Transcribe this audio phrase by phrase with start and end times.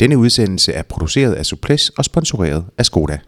[0.00, 3.18] Denne udsendelse er produceret af Suples og sponsoreret af Skoda.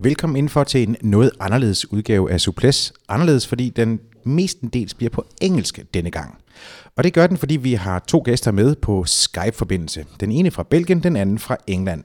[0.00, 2.92] Velkommen indenfor til en noget anderledes udgave af Suples.
[3.08, 6.38] Anderledes, fordi den mestendels bliver på engelsk denne gang.
[6.96, 10.06] Og det gør den, fordi vi har to gæster med på Skype-forbindelse.
[10.20, 12.04] Den ene fra Belgien, den anden fra England.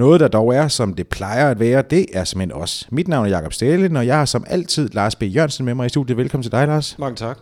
[0.00, 2.88] Noget, der dog er, som det plejer at være, det er simpelthen os.
[2.90, 5.22] Mit navn er Jakob Stælen, og jeg har som altid Lars B.
[5.22, 6.16] Jørgensen med mig i studiet.
[6.16, 6.98] Velkommen til dig, Lars.
[6.98, 7.38] Mange tak.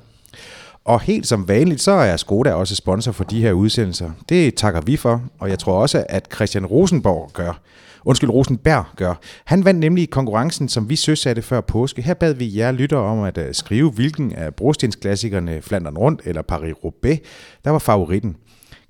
[0.84, 4.10] Og helt som vanligt, så er Skoda også sponsor for de her udsendelser.
[4.28, 7.60] Det takker vi for, og jeg tror også, at Christian Rosenborg gør.
[8.04, 9.14] Undskyld, Rosenberg gør.
[9.44, 12.02] Han vandt nemlig konkurrencen, som vi søsatte før påske.
[12.02, 16.42] Her bad vi jer lytter om at øh, skrive, hvilken af brostensklassikerne Flandern Rundt eller
[16.52, 17.18] Paris-Roubaix,
[17.64, 18.36] der var favoritten.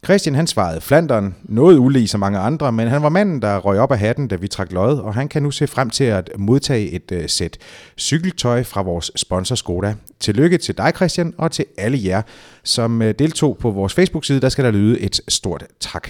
[0.05, 3.79] Christian han svarede Flanderen, noget ulig som mange andre, men han var manden, der røg
[3.79, 6.31] op af hatten, da vi trak lod, og han kan nu se frem til at
[6.39, 7.59] modtage et uh, sæt
[7.99, 9.95] cykeltøj fra vores sponsor Skoda.
[10.21, 12.23] Tillykke til dig, Christian, og til alle jer,
[12.63, 14.41] som uh, deltog på vores Facebook-side.
[14.41, 16.09] Der skal der lyde et stort tak.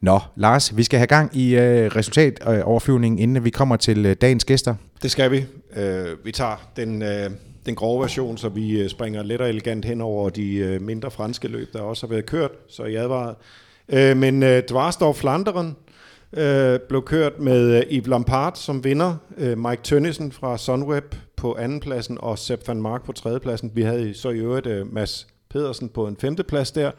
[0.00, 4.44] Nå, Lars, vi skal have gang i uh, resultatoverflyvningen, inden vi kommer til uh, dagens
[4.44, 4.74] gæster.
[5.02, 5.44] Det skal vi.
[5.76, 7.02] Uh, vi tager den...
[7.02, 10.82] Uh den grove version, så vi øh, springer let og elegant hen over de øh,
[10.82, 13.36] mindre franske løb, der også har været kørt, så jeg advaret.
[13.88, 15.76] Øh, men øh, Dvarsdorf Flanderen
[16.88, 19.16] blev kørt med Yves Lampard som vinder,
[19.56, 23.70] Mike Tønnesen fra Sunweb på andenpladsen og Sepp van Mark på tredjepladsen.
[23.74, 26.90] Vi havde så i øvrigt Mads Pedersen på en femteplads der.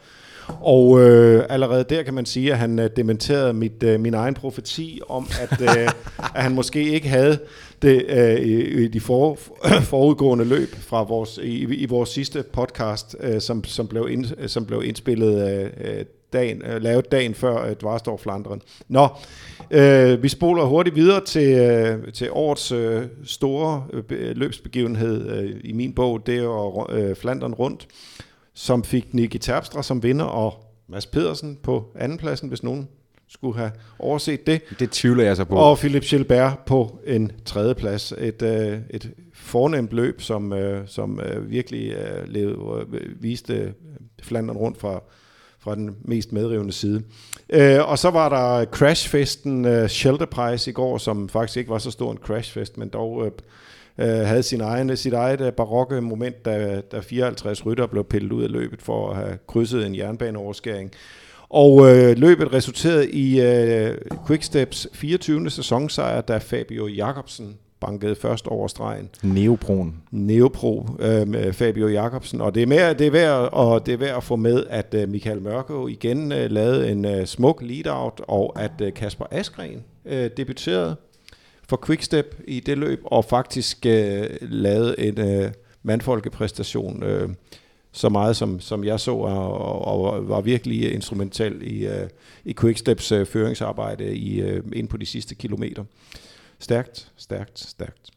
[0.47, 4.33] Og øh, allerede der kan man sige, at han øh, dementerede mit, øh, min egen
[4.33, 5.89] profeti om, at, øh,
[6.35, 7.39] at han måske ikke havde
[7.81, 9.37] det øh, i, i de for,
[9.81, 14.65] forudgående løb fra vores, i, i vores sidste podcast, øh, som, som, blev ind, som
[14.65, 18.61] blev indspillet øh, dagen, øh, lavet dagen før øh, Dvarstor Flandren.
[18.87, 19.07] Nå,
[19.71, 25.71] øh, vi spoler hurtigt videre til, øh, til årets øh, store øh, løbsbegivenhed øh, i
[25.71, 27.87] min bog, det er øh, Flandern rundt
[28.53, 30.53] som fik Nicky Terpstra som vinder, og
[30.87, 32.87] Mads Pedersen på andenpladsen, hvis nogen
[33.29, 34.61] skulle have overset det.
[34.79, 35.55] Det tvivler jeg så på.
[35.55, 38.11] Og Philip Gilbert på en tredjeplads.
[38.17, 43.73] Et, øh, et fornemt løb, som, øh, som øh, virkelig øh, levede, øh, viste
[44.21, 45.03] Flandern rundt fra,
[45.59, 47.03] fra den mest medrivende side.
[47.49, 51.77] Øh, og så var der crashfesten uh, Shelter Prize i går, som faktisk ikke var
[51.77, 53.31] så stor en crashfest, men dog øh,
[53.97, 58.31] øh, havde sin egen, sit eget øh, barokke moment, da, da 54 rytter blev pillet
[58.31, 60.91] ud af løbet for at have krydset en jernbaneoverskæring.
[61.49, 63.97] Og øh, løbet resulterede i øh,
[64.27, 65.49] Quicksteps 24.
[65.49, 69.09] sæsonsejr, da Fabio Jacobsen bankede først over stregen.
[69.23, 69.95] Neoproen.
[70.11, 72.41] Neopro øh, med Fabio Jacobsen.
[72.41, 74.93] Og det er, mere, det, er værd, og det er værd at få med, at
[74.97, 79.83] øh, Michael Mørko igen øh, lavede en øh, smuk lead-out, og at øh, Kasper Askren
[80.05, 80.95] øh, debuterede
[81.71, 85.51] for Quickstep i det løb, og faktisk øh, lavede en øh,
[85.83, 87.29] mandfolkepræstation, øh,
[87.91, 92.09] så meget som, som jeg så, og, og var virkelig instrumental i, øh,
[92.45, 95.83] i Quicksteps øh, føringsarbejde i, øh, ind på de sidste kilometer.
[96.59, 98.09] Stærkt, stærkt, stærkt.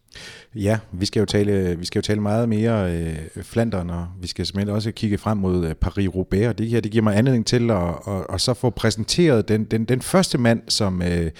[0.54, 4.26] Ja, vi skal jo tale, vi skal jo tale meget mere øh, Flandern, og vi
[4.26, 7.46] skal simpelthen også kigge frem mod øh, Paris-Roubaix, og det her det giver mig anledning
[7.46, 11.02] til at, at, at så få præsenteret den, den, den første mand, som...
[11.02, 11.30] Øh,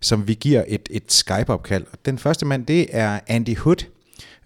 [0.00, 1.84] som vi giver et, et Skype-opkald.
[2.04, 3.84] Den første mand, det er Andy Hood,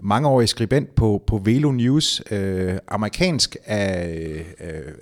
[0.00, 4.92] mangeårig skribent på, på Velo News, øh, amerikansk af, øh,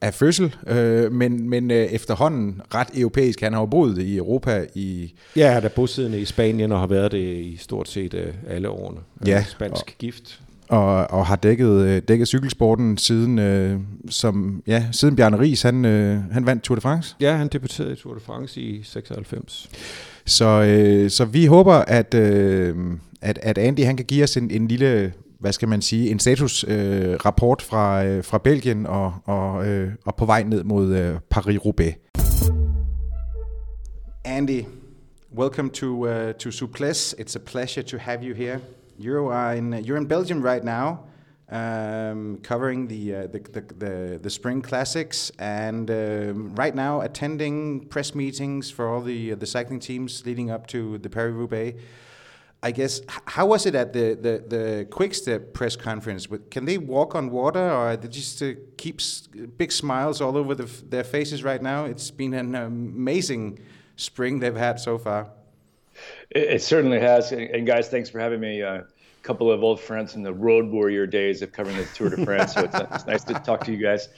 [0.00, 3.40] af fødsel, øh, men, men øh, efterhånden ret europæisk.
[3.40, 5.14] Han har jo boet i Europa i...
[5.36, 8.68] Ja, han er bosiddende i Spanien og har været det i stort set øh, alle
[8.68, 9.00] årene.
[9.26, 9.44] Ja.
[9.44, 15.16] Spansk og, gift og, og har dækket, øh, dækket cykelsporten siden, øh, som, ja, siden
[15.16, 17.16] Bjarne Ries, han, øh, han vandt Tour de France.
[17.20, 19.68] Ja, han debuterede i Tour de France i 96.
[20.26, 22.76] Så, øh, så vi håber, at, øh,
[23.20, 26.18] at, at Andy han kan give os en, en lille, hvad skal man sige, en
[26.18, 30.94] statusrapport øh, rapport fra, øh, fra Belgien og, og, øh, og på vej ned mod
[30.94, 31.92] øh, Paris-Roubaix.
[34.24, 34.62] Andy,
[35.36, 37.14] welcome to, uh, to Suples.
[37.18, 38.60] It's a pleasure to have you here.
[38.98, 41.04] You are in you're in Belgium right now,
[41.50, 47.86] um, covering the, uh, the, the, the the spring classics, and um, right now attending
[47.86, 51.80] press meetings for all the uh, the cycling teams leading up to the Paris Roubaix.
[52.62, 56.26] I guess how was it at the the, the Quickstep press conference?
[56.50, 59.00] Can they walk on water, or they just uh, keep
[59.56, 61.84] big smiles all over the, their faces right now?
[61.84, 63.58] It's been an amazing
[63.96, 65.30] spring they've had so far.
[66.30, 67.32] It, it certainly has.
[67.32, 68.62] And guys, thanks for having me.
[68.62, 68.82] Uh,
[69.26, 72.54] couple of old friends from the Road Warrior days of covering the Tour de France.
[72.54, 74.08] so it's, it's, nice to talk to you guys.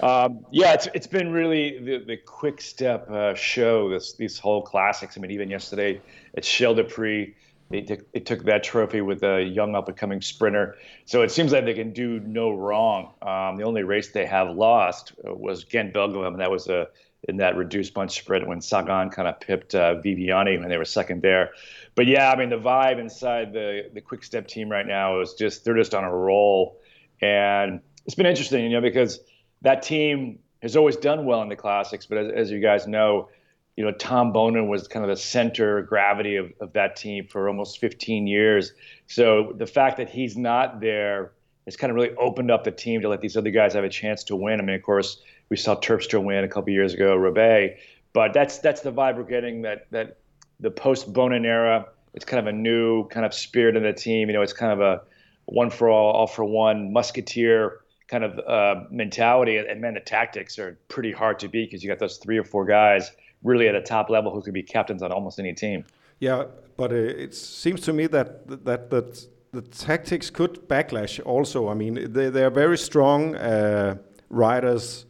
[0.00, 4.62] Um, yeah, it's, it's been really the, the quick step uh, show, this, these whole
[4.62, 5.18] classics.
[5.18, 6.00] I mean, even yesterday
[6.36, 7.34] at Scheldeprijs,
[7.70, 10.76] they, took, they took that trophy with a young up and coming sprinter.
[11.06, 13.14] So it seems like they can do no wrong.
[13.22, 16.86] Um, the only race they have lost uh, was Ghent Wevelgem, and that was a
[17.28, 20.84] in that reduced bunch sprint when Sagan kind of pipped uh, Viviani when they were
[20.84, 21.50] second there.
[21.94, 25.34] But yeah, I mean the vibe inside the the Quick Step team right now is
[25.34, 26.80] just they're just on a roll,
[27.20, 29.20] and it's been interesting, you know, because
[29.62, 33.28] that team has always done well in the classics, but as, as you guys know,
[33.76, 37.48] you know Tom Boonen was kind of the center gravity of, of that team for
[37.48, 38.72] almost 15 years.
[39.06, 41.32] So the fact that he's not there
[41.66, 43.88] has kind of really opened up the team to let these other guys have a
[43.88, 44.60] chance to win.
[44.60, 45.22] I mean, of course,
[45.52, 47.78] we saw Terpstra win a couple years ago, Roubaix.
[48.14, 49.60] But that's that's the vibe we're getting.
[49.60, 50.16] That that
[50.60, 51.86] the post Boonen era.
[52.14, 54.28] It's kind of a new kind of spirit in the team.
[54.28, 55.02] You know, it's kind of a
[55.44, 59.58] one for all, all for one, musketeer kind of uh, mentality.
[59.58, 62.44] And man, the tactics are pretty hard to beat because you got those three or
[62.44, 63.10] four guys
[63.42, 65.84] really at a top level who could be captains on almost any team.
[66.18, 66.44] Yeah,
[66.78, 71.68] but uh, it seems to me that that that the tactics could backlash also.
[71.68, 73.96] I mean, they they are very strong uh,
[74.30, 75.04] riders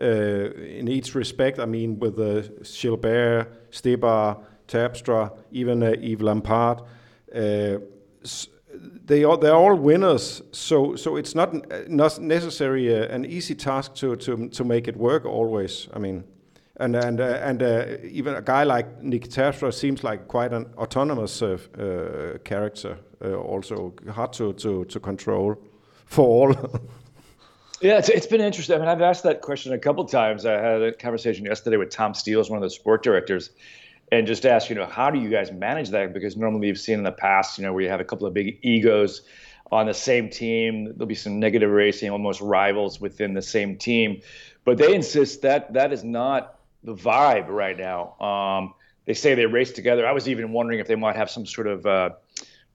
[0.00, 1.58] uh, in each respect.
[1.58, 6.84] I mean, with uh, Gilbert, Stybar, Terpstra, even uh, Yves Lampaert.
[7.34, 7.78] Uh,
[9.06, 11.54] they are they're all winners, so so it's not
[11.88, 15.88] not necessarily uh, an easy task to, to to make it work always.
[15.94, 16.24] I mean,
[16.76, 20.66] and and uh, and uh, even a guy like Nick Terpstra seems like quite an
[20.76, 25.56] autonomous uh, uh character, also hard to, to to control
[26.06, 26.54] for all.
[27.80, 28.76] Yeah, it's, it's been interesting.
[28.76, 30.46] I mean, I've asked that question a couple times.
[30.46, 33.50] I had a conversation yesterday with Tom Steels, one of the sport directors,
[34.12, 36.14] and just asked, you know, how do you guys manage that?
[36.14, 38.32] Because normally you've seen in the past, you know, where you have a couple of
[38.32, 39.22] big egos
[39.72, 40.84] on the same team.
[40.84, 44.20] There'll be some negative racing, almost rivals within the same team.
[44.64, 48.18] But they insist that that is not the vibe right now.
[48.20, 48.74] Um,
[49.04, 50.06] they say they race together.
[50.06, 52.10] I was even wondering if they might have some sort of uh,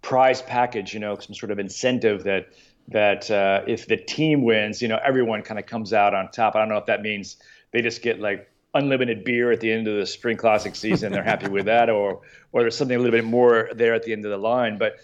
[0.02, 2.50] prize package, you know, some sort of incentive that–
[2.90, 6.56] that uh, if the team wins, you know, everyone kind of comes out on top.
[6.56, 7.38] I don't know if that means
[7.72, 11.12] they just get like unlimited beer at the end of the spring classic season.
[11.12, 12.22] They're happy with that, or
[12.52, 14.78] or there's something a little bit more there at the end of the line.
[14.78, 14.98] But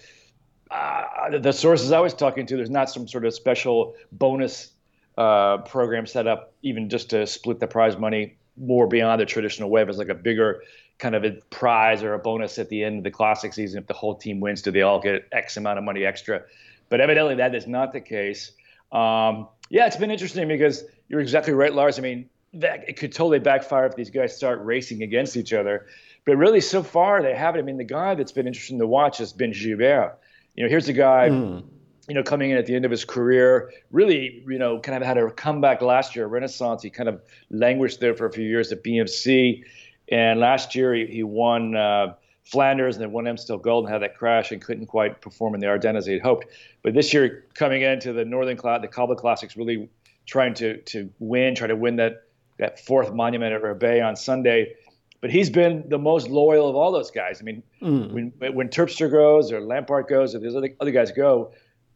[0.72, 4.72] uh, the sources I was talking to, there's not some sort of special bonus
[5.18, 9.70] uh, program set up, even just to split the prize money more beyond the traditional
[9.70, 9.84] way.
[9.84, 10.64] It's like a bigger
[10.98, 13.80] kind of a prize or a bonus at the end of the classic season.
[13.80, 16.44] If the whole team wins, do they all get X amount of money extra?
[16.90, 18.52] But evidently, that is not the case.
[18.92, 21.98] Um, yeah, it's been interesting because you're exactly right, Lars.
[22.00, 25.88] I mean, that it could totally backfire if these guys start racing against each other.
[26.26, 27.60] But really, so far they haven't.
[27.60, 30.18] I mean, the guy that's been interesting to watch has been Gilbert.
[30.56, 31.64] You know, here's a guy, mm.
[32.08, 35.06] you know, coming in at the end of his career, really, you know, kind of
[35.06, 36.82] had a comeback last year, a renaissance.
[36.82, 39.64] He kind of languished there for a few years at BMC,
[40.10, 41.76] and last year he, he won.
[41.76, 42.14] Uh,
[42.46, 45.62] Flanders and then won Amstel Gold and had that crash and couldn't quite perform in
[45.62, 46.46] the Ardennes as he had hoped.
[46.84, 49.90] But this year, coming into the Northern Cloud, the Cobble Classics, really
[50.28, 52.24] trying to to win, try to win that
[52.58, 54.76] that fourth monument at Roubaix on Sunday.
[55.22, 57.42] But he's been the most loyal of all those guys.
[57.42, 58.12] I mean, mm.
[58.12, 61.52] when when Terpstra goes or Lampaert goes or these other other guys go,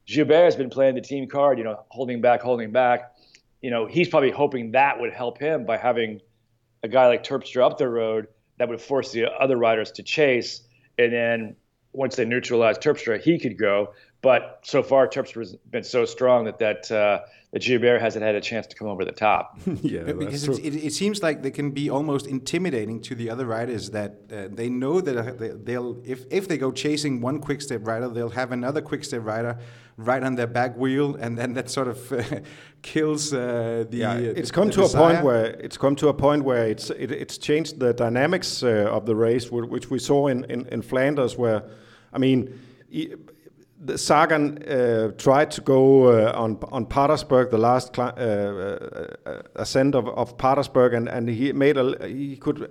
[0.07, 3.13] Gilbert has been playing the team card, you know, holding back, holding back.
[3.61, 6.21] You know, he's probably hoping that would help him by having
[6.81, 8.27] a guy like Terpstra up the road
[8.59, 10.61] that would force the other riders to chase.
[10.97, 11.56] And then
[11.94, 13.94] once they neutralized Terpstra, he could go.
[14.21, 17.21] But so far, Terpstra's been so strong that that uh,
[17.52, 19.57] that Gilbert hasn't had a chance to come over the top.
[19.81, 23.92] yeah, because it, it, seems like they can be almost intimidating to the other riders.
[23.92, 28.09] That uh, they know that they'll if if they go chasing one quick step rider,
[28.09, 29.57] they'll have another quick step rider
[29.95, 32.23] right on their back wheel, and then that sort of uh,
[32.81, 33.97] kills uh, the.
[33.97, 35.02] Yeah, uh, it's come the to desire.
[35.02, 38.64] a point where it's come to a point where it's it, it's changed the dynamics
[38.64, 41.64] uh, of the race, which we saw in, in, in Flanders, where,
[42.11, 42.59] I mean.
[43.81, 49.95] The Sagan uh, tried to go uh, on on Paterberg, the last uh, uh, ascent
[49.95, 52.69] of, of Paterberg, and, and he made a he could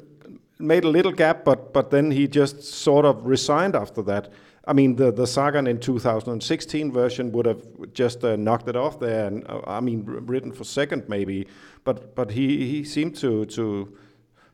[0.59, 4.33] made a little gap, but but then he just sort of resigned after that.
[4.67, 7.63] I mean, the the Sagan in 2016 version would have
[7.95, 11.47] just uh, knocked it off there, and uh, I mean, ridden for second maybe,
[11.85, 13.97] but but he he seemed to to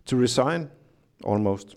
[0.05, 0.71] to resign
[1.25, 1.77] almost.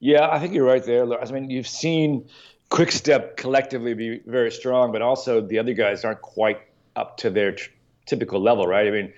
[0.00, 1.04] Yeah, I think you're right there.
[1.20, 2.28] I mean, you've seen
[2.70, 6.60] Quick Step collectively be very strong, but also the other guys aren't quite
[6.96, 7.64] up to their t-
[8.06, 8.86] typical level, right?
[8.86, 9.12] I mean,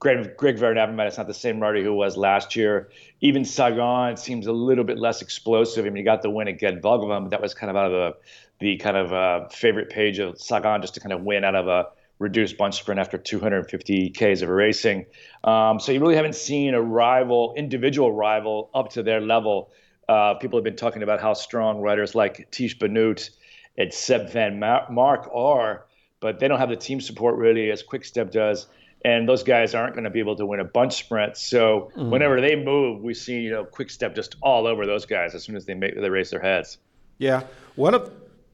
[0.00, 2.90] Greg, Greg Avermaet is not the same rider who was last year.
[3.20, 5.84] Even Sagan seems a little bit less explosive.
[5.84, 7.86] I mean, he got the win at Gent Wevelgem, but that was kind of out
[7.86, 8.16] of the,
[8.60, 11.66] the kind of uh, favorite page of Sagan just to kind of win out of
[11.66, 11.86] a
[12.18, 15.06] reduced bunch sprint after 250 Ks of racing.
[15.44, 19.70] Um, so you really haven't seen a rival, individual rival, up to their level.
[20.08, 23.30] Uh, people have been talking about how strong riders like Tiesj Benoot
[23.76, 25.86] and Sep Vanmarcke are,
[26.20, 28.66] but they don't have the team support really as Quickstep does.
[29.04, 31.36] And those guys aren't going to be able to win a bunch sprint.
[31.36, 32.10] So mm.
[32.10, 35.56] whenever they move, we see you know Quickstep just all over those guys as soon
[35.56, 36.78] as they make they raise their heads.
[37.18, 37.44] Yeah,
[37.76, 38.10] one of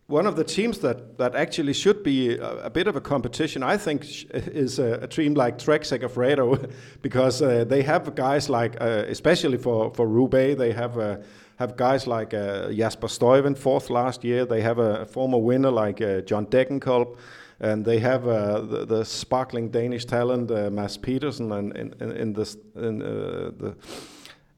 [0.07, 3.63] one of the teams that, that actually should be a, a bit of a competition,
[3.63, 6.71] I think, is a, a team like Trek Segafredo,
[7.03, 11.17] because uh, they have guys like, uh, especially for for Roubaix, they have uh,
[11.57, 14.45] have guys like uh, Jasper Stuyven, fourth last year.
[14.45, 17.17] They have a, former winner like uh, John Degenkolb,
[17.61, 22.33] and they have uh, the, the, sparkling Danish talent Mads Pedersen, and in, in, in,
[22.33, 23.77] this in the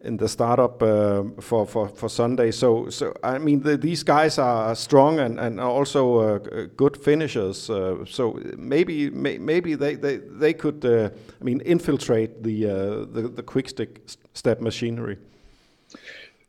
[0.07, 2.51] in the startup uh, for, for, for Sunday.
[2.51, 6.39] So so I mean the, these guys are strong and and also uh,
[6.77, 7.71] good finishers.
[7.71, 11.11] Uh, so maybe may, maybe they they, they could uh,
[11.41, 12.75] I mean infiltrate the uh,
[13.13, 14.01] the, the quick stick
[14.33, 15.19] step machinery.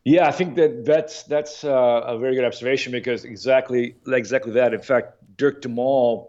[0.08, 4.72] Yeah, I think that that's that's uh, a very good observation because exactly exactly that.
[4.72, 6.28] In fact, Dirk Demol,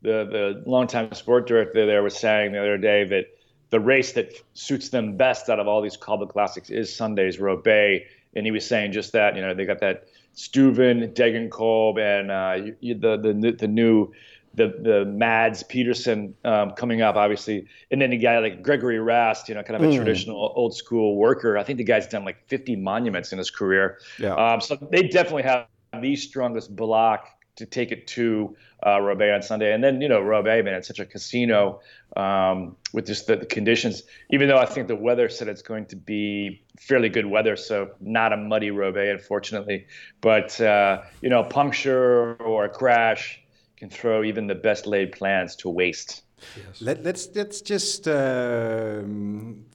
[0.00, 3.26] the the longtime sport director there, was saying the other day that
[3.68, 8.06] the race that suits them best out of all these Cobble Classics is Sunday's Roubaix.
[8.34, 12.72] And he was saying just that, you know, they got that Stuyven, Degenkolb, and uh,
[12.80, 14.10] the, the the new
[14.58, 19.48] the the Mads Peterson um, coming up, obviously, and then a guy like Gregory Rast,
[19.48, 19.96] you know, kind of a mm.
[19.96, 21.56] traditional old school worker.
[21.56, 23.98] I think the guy's done like 50 monuments in his career.
[24.18, 24.34] Yeah.
[24.34, 25.66] Um, so they definitely have
[26.00, 29.72] the strongest block to take it to uh, Roubaix on Sunday.
[29.72, 31.80] And then, you know, Roubaix, man, it's such a casino
[32.16, 34.04] um, with just the, the, conditions.
[34.30, 37.90] Even though I think the weather said it's going to be fairly good weather, so
[38.00, 39.86] not a muddy Roubaix, unfortunately.
[40.20, 43.40] But, uh, you know, puncture or a crash
[43.78, 46.22] can throw even the best laid plans to waste.
[46.56, 46.80] Yes.
[46.80, 49.02] Let, us let's, let's just uh,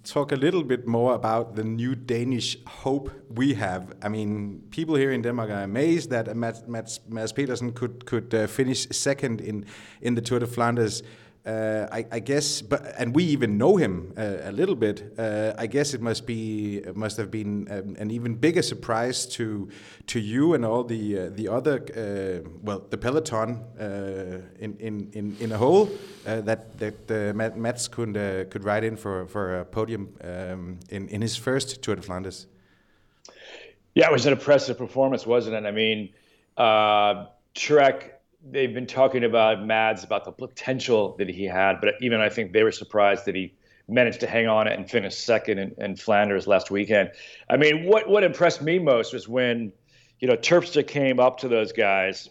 [0.03, 3.93] talk a little bit more about the new Danish hope we have.
[4.01, 8.33] I mean, people here in Denmark are amazed that Mads, Mads, Mads Pedersen could could
[8.33, 9.65] uh, finish second in
[10.01, 11.03] in the Tour de Flanders.
[11.45, 15.13] Uh, I, I, guess, but and we even know him uh, a little bit.
[15.19, 19.25] Uh, I guess it must be it must have been um, an even bigger surprise
[19.35, 19.67] to
[20.07, 25.09] to you and all the uh, the other uh, well the peloton uh, in, in
[25.11, 25.89] in in a whole
[26.23, 28.13] that that Mats could
[28.49, 32.47] could ride in for for a podium um, in in his first Tour de Flanders.
[33.95, 35.65] Yeah, it was an impressive performance, wasn't it?
[35.67, 36.13] I mean,
[37.53, 38.12] Trek
[38.43, 42.51] they've been talking about Mads about the potential that he had, but even I think
[42.51, 43.53] they were surprised that he
[43.87, 47.11] managed to hang on it and finish second in, in Flanders last weekend.
[47.49, 49.71] I mean, what what impressed me most was when
[50.19, 52.29] you know Terpstra came up to those guys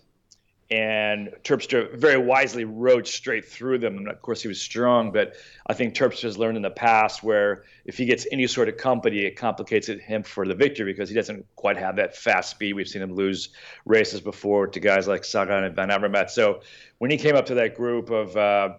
[0.72, 3.98] and Terpstra very wisely rode straight through them.
[3.98, 5.34] And of course, he was strong, but
[5.66, 8.78] I think Terpstra has learned in the past where if he gets any sort of
[8.78, 12.48] company, it complicates it him for the victory because he doesn't quite have that fast
[12.48, 12.72] speed.
[12.72, 13.50] We've seen him lose
[13.84, 16.30] races before to guys like Sagan and Van Avermaet.
[16.30, 16.62] So
[16.96, 18.70] when he came up to that group of uh,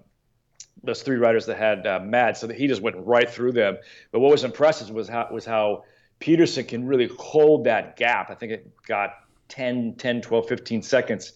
[0.84, 3.78] those three riders that had uh, Mad, so that he just went right through them.
[4.12, 5.84] But what was impressive was how was how
[6.20, 8.32] Pedersen can really hold that gap.
[8.32, 9.12] I think it got
[9.50, 11.34] 10, 10, 12, 15 seconds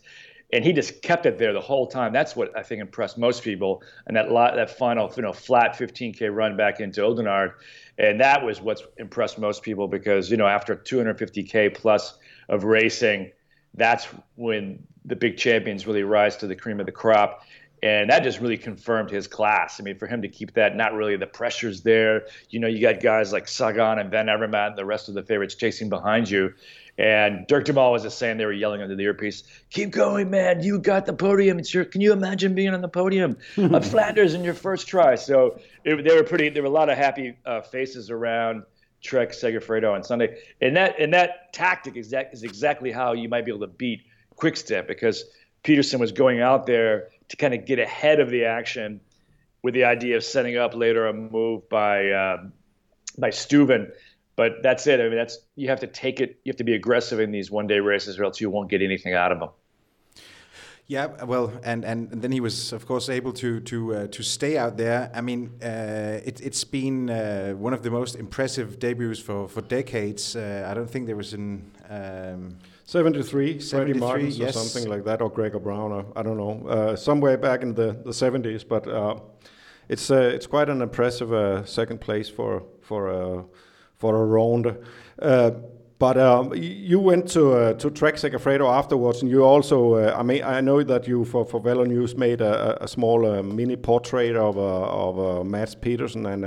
[0.53, 2.13] and he just kept it there the whole time.
[2.13, 3.83] That's what I think impressed most people.
[4.05, 7.53] And that lot, that final, you know, flat 15k run back into Oudenaarde,
[7.97, 13.31] and that was what's impressed most people because you know after 250k plus of racing,
[13.73, 17.43] that's when the big champions really rise to the cream of the crop.
[17.83, 19.79] And that just really confirmed his class.
[19.79, 22.25] I mean, for him to keep that, not really the pressure's there.
[22.49, 25.21] You know, you got guys like Sagan and Van Avermaet and the rest of the
[25.21, 26.53] favorites chasing behind you.
[26.97, 30.63] And Dirk Demol was just saying they were yelling under the earpiece, "Keep going, man!
[30.63, 31.59] You got the podium.
[31.59, 31.85] It's your.
[31.85, 36.03] Can you imagine being on the podium of Flanders in your first try?" So it,
[36.03, 36.49] they were pretty.
[36.49, 38.63] There were a lot of happy uh, faces around
[39.01, 43.29] Trek Segafredo on Sunday, and that and that tactic is, that, is exactly how you
[43.29, 44.01] might be able to beat
[44.35, 45.25] Quickstep because
[45.63, 49.01] Peterson was going out there to kind of get ahead of the action
[49.61, 52.37] with the idea of setting up later a move by uh,
[53.17, 53.91] by Stuyven
[54.37, 55.01] but that's it.
[55.01, 56.39] I mean, that's you have to take it.
[56.45, 58.81] You have to be aggressive in these one day races, or else you won't get
[58.81, 59.49] anything out of them.
[60.89, 64.23] Yeah, well, and, and, and then he was, of course, able to to uh, to
[64.23, 65.11] stay out there.
[65.13, 69.61] I mean, uh, it, it's been uh, one of the most impressive debuts for for
[69.61, 70.35] decades.
[70.35, 71.69] Uh, I don't think there was an.
[71.89, 74.55] Um, 73, 73 Martins yes.
[74.55, 77.73] or something like that, or Gregor Braun, or I don't know, uh, somewhere back in
[77.73, 78.65] the, the 70s.
[78.65, 79.19] But uh,
[79.89, 83.43] it's uh, it's quite an impressive uh, second place for for uh,
[83.97, 84.77] for a round.
[85.19, 85.51] Uh,
[85.99, 90.21] but um, you went to uh, to Trek Segafredo afterwards, and you also uh, I
[90.21, 93.75] mean I know that you for for Velo News made a, a small uh, mini
[93.75, 96.45] portrait of uh, of uh, Mads Petersen and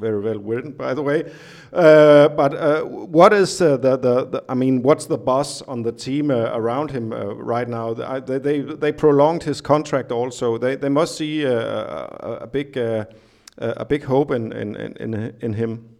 [0.00, 1.30] very well written, by the way.
[1.72, 5.82] Uh, but uh, what is uh, the, the, the, I mean, what's the buzz on
[5.82, 7.92] the team around him right now?
[7.92, 10.56] They, they, they prolonged his contract also.
[10.56, 15.99] They they must see a, a big a big hope in in in, in him.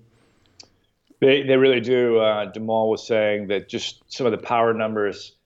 [1.20, 2.18] They, they really do.
[2.18, 5.36] Uh, was saying that just some of the power numbers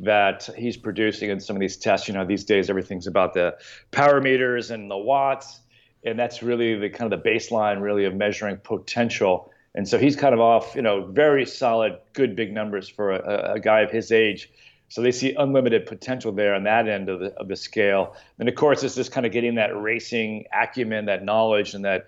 [0.00, 3.56] that he's producing in some of these tests, you know, these days everything's about the
[3.90, 5.60] power meters and the watts,
[6.04, 9.50] and that's really the kind of the baseline, really, of measuring potential.
[9.74, 13.54] And so he's kind of off, you know, very solid, good big numbers for a,
[13.54, 14.50] a guy of his age.
[14.88, 18.14] So they see unlimited potential there on that end of the of the scale.
[18.38, 22.06] And of course, it's just kind of getting that racing acumen, that knowledge, and that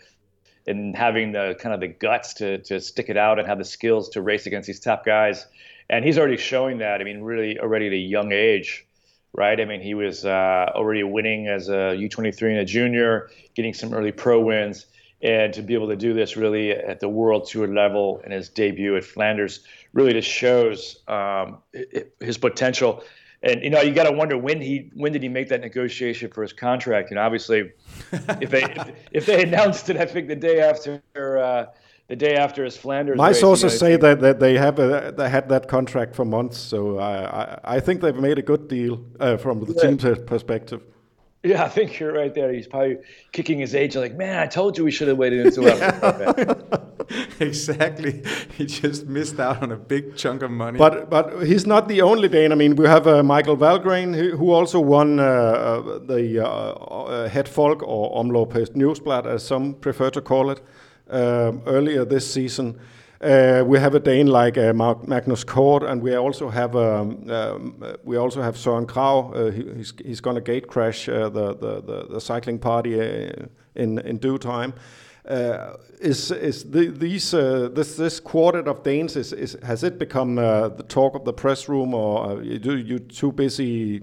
[0.67, 3.65] and having the kind of the guts to to stick it out and have the
[3.65, 5.47] skills to race against these top guys.
[5.89, 7.01] And he's already showing that.
[7.01, 8.87] I mean, really already at a young age,
[9.33, 9.61] right?
[9.61, 13.95] I mean, he was uh, already winning as a U23 and a junior, getting some
[13.95, 14.87] early pro wins,
[15.23, 18.49] and to be able to do this really at the world tour level in his
[18.49, 19.61] debut at Flanders
[19.93, 21.59] really just shows um,
[22.21, 23.03] his potential
[23.43, 26.31] and you know you got to wonder when he when did he make that negotiation
[26.31, 27.73] for his contract and obviously
[28.41, 31.03] if they if, if, they announced it i think the day after
[31.39, 31.67] uh,
[32.09, 33.17] the day after his Flanders.
[33.17, 36.25] My sources you know, say that, that they have a, they had that contract for
[36.25, 39.97] months, so I I, I think they've made a good deal uh, from the yeah.
[39.97, 40.83] team's perspective.
[41.47, 42.53] Yeah, I think you're right there.
[42.53, 42.99] He's probably
[43.31, 46.57] kicking his age, like, man, I told you we should have waited until after.
[47.41, 48.25] exactly.
[48.57, 50.77] He just missed out on a big chunk of money.
[50.77, 52.51] But but he's not the only Dane.
[52.51, 56.49] I mean, we have uh, Michael Valgren, who, who also won uh, uh, the uh,
[56.49, 60.61] uh, Het Volk or Omloop Nieuwsblad, as some prefer to call it,
[61.11, 62.77] um, earlier this season.
[63.21, 67.83] Uh, we have a Dane like uh, Magnus Cort, and we also have um, um,
[68.05, 69.35] we also have Søren Kragh.
[69.35, 73.01] Uh, he, he's he's going to gate crash uh, the, the, the, the cycling party
[73.01, 74.75] uh, in in due time.
[75.27, 77.31] Uh, is is the, these
[77.75, 81.69] this this quartet of Danes is, is has it become the talk of the press
[81.69, 84.03] room, or you, you too busy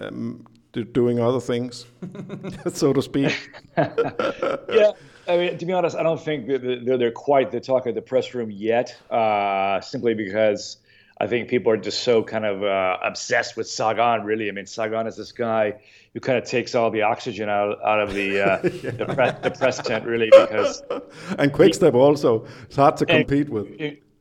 [0.00, 0.46] um,
[0.92, 1.86] doing other things,
[2.72, 3.50] so to speak?
[3.78, 4.92] yeah.
[5.30, 8.02] I mean, to be honest, I don't think they're, they're quite the talk of the
[8.02, 10.78] press room yet, uh, simply because
[11.20, 14.48] I think people are just so kind of uh, obsessed with Sagan, really.
[14.48, 15.74] I mean, Sagan is this guy
[16.14, 18.90] who kind of takes all the oxygen out, out of the, uh, yeah.
[18.90, 20.82] the, pre- the, press tent, really, because.
[21.38, 22.46] and Quickstep also.
[22.64, 23.68] It's hard to compete with.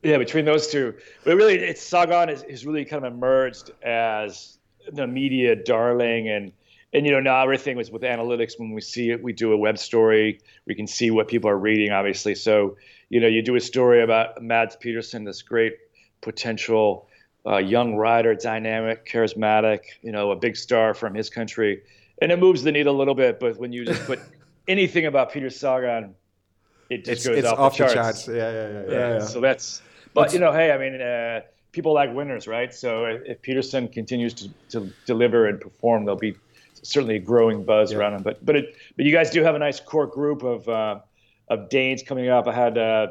[0.04, 0.94] yeah, between those two.
[1.24, 4.60] But really, it's Sagan has, has really kind of emerged as
[4.92, 6.52] the media darling and
[6.94, 9.58] and you know now everything was with analytics when we see it we do a
[9.58, 12.78] web story we can see what people are reading obviously so
[13.10, 15.74] you know you do a story about mads petersen this great
[16.22, 17.08] potential
[17.46, 21.82] uh, young rider dynamic charismatic you know a big star from his country
[22.22, 24.20] and it moves the needle a little bit but when you just put
[24.68, 26.14] anything about peter sagan
[26.90, 27.94] it just it's, goes it's off, off the, charts.
[27.94, 28.28] charts.
[28.28, 29.20] Yeah, yeah, yeah, yeah, yeah.
[29.20, 29.82] so that's
[30.14, 34.34] but you know hey i mean uh, people like winners right so if petersen continues
[34.34, 36.36] to, to deliver and perform they'll be
[36.84, 37.98] certainly a growing buzz yeah.
[37.98, 38.24] around him.
[38.24, 41.00] But but it, but you guys do have a nice core group of uh,
[41.50, 42.48] of Danes coming up.
[42.48, 43.08] I had uh,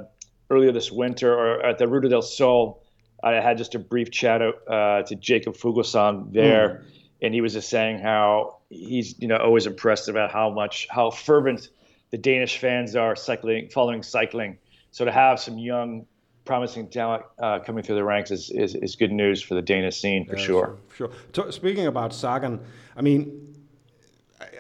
[0.51, 2.83] earlier this winter or at the Ruta del Sol.
[3.23, 6.85] I had just a brief chat uh, to Jakob Fuglsang there, mm.
[7.23, 11.11] and he was just saying how he's you know always impressed about how much how
[11.11, 11.69] fervent
[12.11, 14.59] the Danish fans are cycling following cycling.
[14.91, 16.07] So to have some young
[16.49, 20.01] promising talent uh, coming through the ranks is, is, is, good news for the Danish
[20.01, 20.79] scene for yeah, sure.
[20.97, 21.11] Sure.
[21.35, 21.53] sure.
[21.53, 22.59] speaking about Sagan,
[22.97, 23.48] I mean,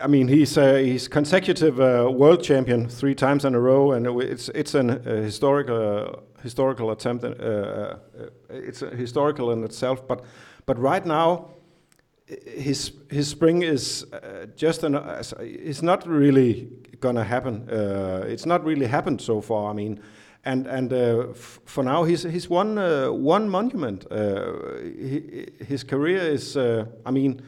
[0.03, 4.07] I mean, he's uh, he's consecutive uh, world champion three times in a row, and
[4.21, 7.25] it's it's an uh, historical historical attempt.
[7.25, 7.97] Uh, uh,
[8.51, 10.25] it's historical in itself, but
[10.67, 11.51] but right now,
[12.27, 14.97] his his spring is uh, just an.
[15.41, 16.69] it's not really
[17.01, 17.69] gonna happen.
[18.27, 19.71] it's not really happened so far.
[19.71, 20.01] I mean,
[20.45, 22.77] and and for now, he's he's won
[23.23, 24.07] one monument.
[24.11, 26.57] He, his career is.
[26.57, 27.43] I mean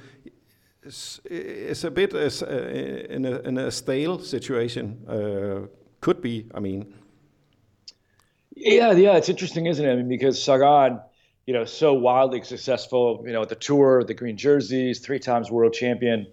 [0.83, 5.05] it's, a bit as, uh, in, a, in a stale situation.
[5.09, 5.66] Uh,
[6.01, 6.95] could be, I mean.
[8.55, 9.93] Yeah, yeah, it's interesting, isn't it?
[9.93, 11.01] I mean, because Sagan,
[11.47, 15.51] you know, so wildly successful, you know, at the tour, the green jerseys, three times
[15.51, 16.27] world champion,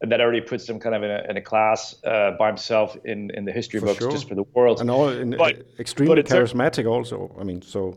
[0.00, 2.96] and that already puts him kind of in a, in a class uh, by himself
[3.04, 4.10] in, in the history for books sure.
[4.10, 4.80] just for the world.
[4.80, 7.34] And all in, but, extremely but charismatic, also.
[7.38, 7.96] I mean, so.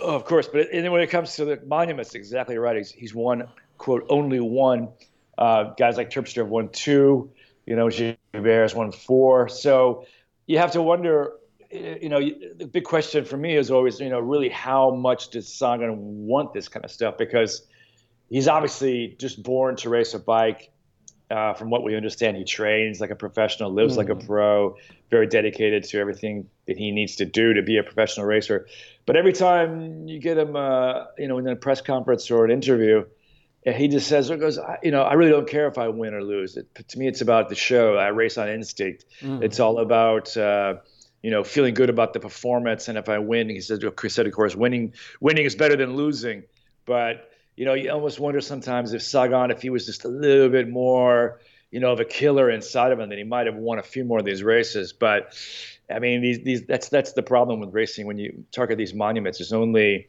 [0.00, 2.76] Oh, of course, but and then when it comes to the monuments, exactly right.
[2.76, 4.88] He's, he's won, quote, only one
[5.38, 7.30] uh, guys like Terpstra have won two.
[7.66, 9.48] You know, Gilbert has won four.
[9.48, 10.06] So
[10.46, 11.32] you have to wonder.
[11.72, 15.52] You know, the big question for me is always, you know, really how much does
[15.52, 17.18] Sagan want this kind of stuff?
[17.18, 17.66] Because
[18.30, 20.70] he's obviously just born to race a bike.
[21.28, 23.96] Uh, from what we understand, he trains like a professional, lives mm.
[23.96, 24.24] like a mm.
[24.24, 24.76] pro,
[25.10, 28.68] very dedicated to everything that he needs to do to be a professional racer.
[29.06, 32.52] But every time you get him, uh, you know, in a press conference or an
[32.52, 33.04] interview,
[33.74, 36.22] he just says, "It goes, you know, I really don't care if I win or
[36.22, 36.56] lose.
[36.56, 37.96] It, to me, it's about the show.
[37.96, 39.04] I race on instinct.
[39.20, 39.42] Mm.
[39.42, 40.76] It's all about." Uh,
[41.22, 44.26] you know, feeling good about the performance, and if I win, he said, Chris said,
[44.26, 46.44] of course, winning, winning is better than losing.
[46.84, 50.50] But you know, you almost wonder sometimes if Sagan, if he was just a little
[50.50, 53.78] bit more, you know, of a killer inside of him, then he might have won
[53.78, 54.92] a few more of these races.
[54.92, 55.34] But
[55.90, 59.38] I mean, these these that's that's the problem with racing when you target these monuments.
[59.38, 60.08] There's only,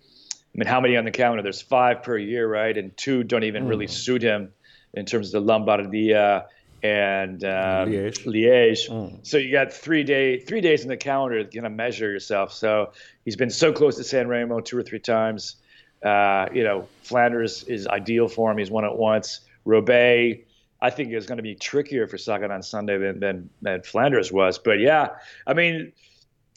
[0.58, 1.43] mean, how many on the calendar?
[1.43, 2.78] There's five per year, right?
[2.78, 3.70] And two don't even mm.
[3.70, 4.52] really suit him
[4.93, 6.46] in terms of the Lombardia
[6.84, 8.26] and uh, Liège.
[8.26, 8.89] Liège.
[8.89, 9.26] Mm.
[9.26, 12.54] So you got three day three days in the calendar to kind of measure yourself.
[12.54, 12.91] So
[13.26, 15.58] he's been so close to San Remo two or three times.
[16.04, 18.58] Uh, you know, Flanders is ideal for him.
[18.58, 19.41] He's won it once.
[19.65, 20.43] Roubaix,
[20.80, 24.32] I think, is going to be trickier for Sagan on Sunday than, than, than Flanders
[24.32, 24.60] was.
[24.60, 25.10] But yeah,
[25.46, 25.91] I mean,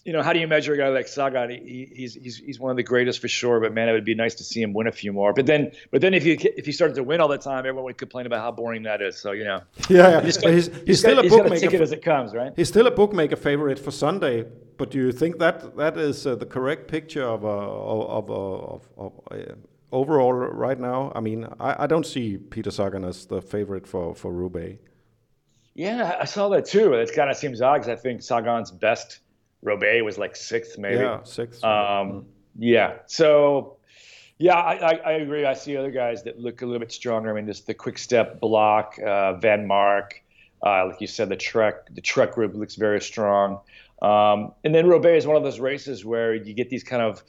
[0.05, 1.51] you know, how do you measure a guy like Sagan?
[1.51, 3.61] He, he's he's he's one of the greatest for sure.
[3.61, 5.33] But man, it would be nice to see him win a few more.
[5.33, 7.85] But then, but then if he if he started to win all the time, everyone
[7.85, 9.19] would complain about how boring that is.
[9.19, 10.21] So you know, yeah, yeah.
[10.23, 11.55] He's, got, he's, he's, he's still got, a bookmaker.
[11.55, 12.53] He's got ticket as it comes, right?
[12.57, 14.47] He's still a bookmaker favorite for Sunday.
[14.77, 18.33] But do you think that that is uh, the correct picture of a of a
[18.33, 19.55] of, of, of uh,
[19.93, 24.15] overall right now, I mean, I, I don't see Peter Sagan as the favorite for
[24.15, 24.79] for Roubaix.
[25.75, 26.95] Yeah, I saw that too.
[26.95, 29.21] It kind of seems odd because I think Sagan's best
[29.63, 30.97] Roubaix was like sixth, maybe.
[30.97, 31.63] Yeah, sixth.
[31.63, 32.25] Um, mm.
[32.59, 32.95] Yeah.
[33.07, 33.77] So,
[34.39, 35.45] yeah, I, I, I, agree.
[35.45, 37.31] I see other guys that look a little bit stronger.
[37.31, 40.13] I mean, just the quick step block, uh, Vanmarcke,
[40.65, 43.61] uh, like you said, the Trek, the Trek group looks very strong.
[44.03, 47.23] Um, and then Roubaix is one of those races where you get these kind of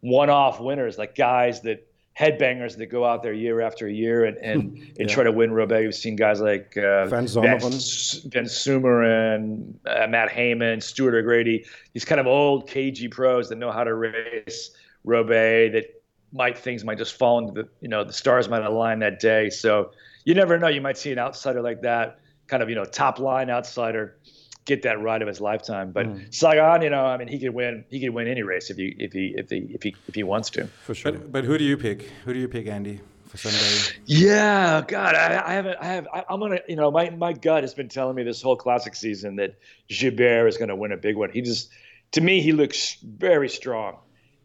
[0.00, 1.86] one-off winners, like guys that
[2.18, 5.84] headbangers that go out there year after year and and, and try to win Roubaix.
[5.84, 11.64] We've seen guys like uh, Van Zonneveld, Vansummeren, uh, Matt Hayman, Stuart O'Grady.
[11.92, 14.70] These kind of old cagey pros that know how to race
[15.04, 15.72] Roubaix.
[15.72, 19.20] That might things might just fall into the you know the stars might align that
[19.20, 19.50] day.
[19.50, 19.92] So
[20.24, 20.68] you never know.
[20.68, 24.18] You might see an outsider like that, kind of you know top line outsider
[24.64, 25.92] get that ride of his lifetime.
[25.92, 26.34] But mm.
[26.34, 27.84] Sagan, you know, I mean, he could win.
[27.90, 30.22] He could win any race if he if he if he if he if he
[30.22, 30.66] wants to.
[30.66, 31.12] For sure.
[31.12, 32.08] But, but who do you pick?
[32.24, 33.00] Who do you pick, Andy?
[33.26, 33.98] For Sunday?
[34.04, 35.78] Yeah, God, I, I haven't.
[35.80, 36.08] I have.
[36.12, 36.60] I, am gonna.
[36.68, 39.56] You know, my my gut has been telling me this whole classic season that
[39.88, 41.30] Gilbert is gonna win a big one.
[41.30, 41.70] He just,
[42.12, 43.96] to me, he looks very strong,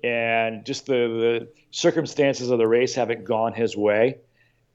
[0.04, 4.20] and just the the circumstances of the race haven't gone his way.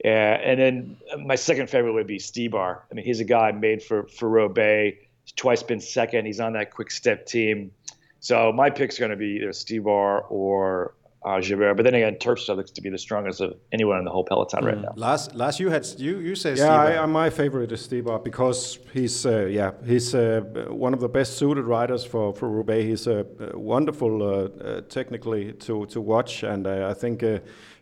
[0.05, 2.81] Uh, and then my second favorite would be Stybar.
[2.91, 6.27] I mean, he's a guy made for for Roubaix He's twice been second.
[6.27, 7.73] He's on that quick step team.
[8.21, 11.75] So my pick's are going to be either Stybar or uh, Gilbert.
[11.75, 14.63] But then again, Terpstra looks to be the strongest of anyone in the whole peloton
[14.63, 14.67] mm.
[14.67, 14.93] right now.
[14.97, 18.79] Last, last you had you you said yeah, I, I, my favorite is Stybar because
[18.93, 22.85] he's uh, yeah he's uh, one of the best suited riders for for Roubaix.
[22.85, 27.25] He's uh, wonderful uh, uh, technically to to watch, and uh, I think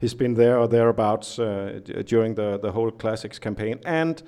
[0.00, 4.22] he's been there or thereabouts during the the whole classics campaign and.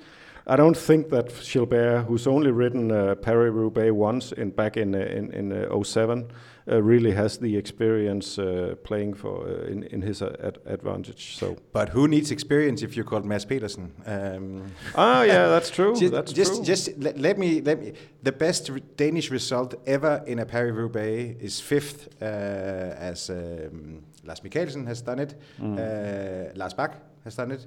[0.45, 4.97] I don't think that Gilbert, who's only ridden uh, Paris-Roubaix once in back in uh,
[4.97, 6.27] in, in uh, 07,
[6.69, 11.37] uh, really has the experience uh, playing for uh, in, in his ad advantage.
[11.37, 13.93] So, but who needs experience if you're called Mads Pedersen?
[14.05, 15.95] Um, ah, yeah, that's true.
[15.99, 16.65] just, that's just, true.
[16.65, 17.93] Just let, let, me let me.
[18.21, 25.01] The best Danish result ever in a Paris-Roubaix is fifth, as um, Lars Michaelsen has
[25.01, 25.35] done it.
[25.57, 26.57] Mm.
[26.57, 27.65] Lars Bak has done it.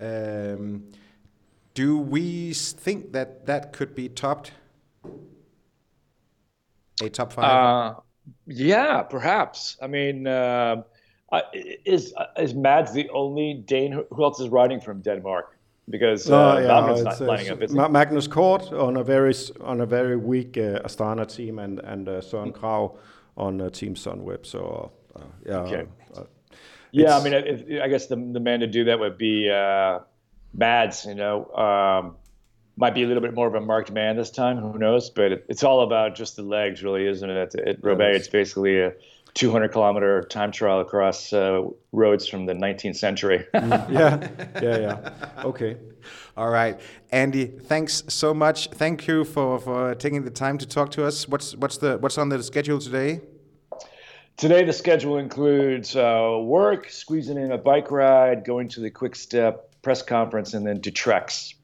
[0.00, 0.84] Um,
[1.78, 4.50] do we think that that could be topped?
[7.00, 7.44] A top five?
[7.44, 7.94] Uh,
[8.48, 9.76] yeah, perhaps.
[9.80, 10.82] I mean, uh,
[11.84, 13.92] is is Mads the only Dane?
[14.10, 15.56] Who else is riding from Denmark?
[15.88, 17.70] Because uh, uh, yeah, not lining up.
[17.70, 22.08] Ma- Magnus Cort on a very on a very weak uh, Astana team, and and
[22.08, 22.98] uh, Søren Kragh
[23.36, 24.44] on uh, Team Sunweb.
[24.44, 25.60] So uh, yeah.
[25.60, 25.86] Okay.
[26.90, 29.48] yeah, I mean, I, I guess the the man to do that would be
[30.54, 32.16] Mads, you know, um,
[32.76, 34.56] might be a little bit more of a marked man this time.
[34.58, 35.10] Who knows?
[35.10, 37.54] But it, it's all about just the legs, really, isn't it?
[37.54, 38.92] At, at Roubaix, it's basically a
[39.34, 43.46] 200 kilometer time trial across uh, roads from the 19th century.
[43.54, 44.28] Yeah,
[44.62, 45.44] yeah, yeah.
[45.44, 45.76] Okay.
[46.36, 46.78] All right,
[47.10, 47.46] Andy.
[47.46, 48.68] Thanks so much.
[48.68, 51.28] Thank you for, for taking the time to talk to us.
[51.28, 53.20] What's what's the what's on the schedule today?
[54.36, 59.16] Today, the schedule includes uh, work, squeezing in a bike ride, going to the Quick
[59.16, 61.54] Step press conference and then to Trex.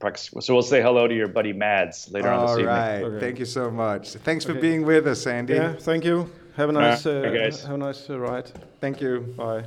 [0.42, 2.96] So we'll say hello to your buddy Mads later All on this right.
[2.96, 3.12] evening.
[3.12, 3.26] Okay.
[3.26, 4.10] Thank you so much.
[4.10, 5.54] Thanks for being with us, Andy.
[5.54, 6.30] Yeah, thank you.
[6.56, 7.22] Have a nice, uh,
[7.66, 8.50] have a nice uh, ride.
[8.80, 9.34] Thank you.
[9.36, 9.64] Bye.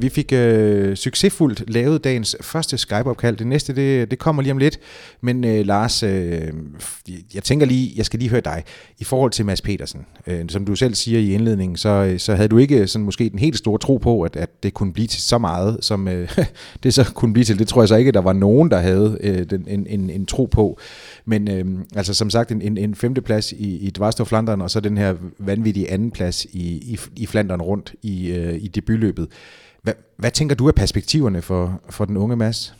[0.00, 3.36] Vi fik øh, succesfuldt lavet dagens første Skype-opkald.
[3.36, 4.78] Det næste, det, det kommer lige om lidt.
[5.20, 6.42] Men øh, Lars, øh,
[7.34, 8.64] jeg tænker lige, jeg skal lige høre dig.
[8.98, 12.34] I forhold til Mads Petersen, øh, som du selv siger i indledningen, så, øh, så
[12.34, 15.06] havde du ikke sådan måske den helt store tro på, at, at det kunne blive
[15.06, 16.36] til så meget, som øh,
[16.82, 17.58] det så kunne blive til.
[17.58, 20.10] Det tror jeg så ikke, at der var nogen, der havde øh, den, en, en,
[20.10, 20.78] en tro på.
[21.24, 21.64] Men øh,
[21.96, 25.14] altså som sagt, en, en, en femteplads i, i Dvarstor Flandern, og så den her
[25.38, 29.28] vanvittige andenplads i, i, i Flandern rundt i, øh, i debutløbet.
[29.88, 32.74] Hvad, hvad tænker du er perspektiverne for, for den unge Mads?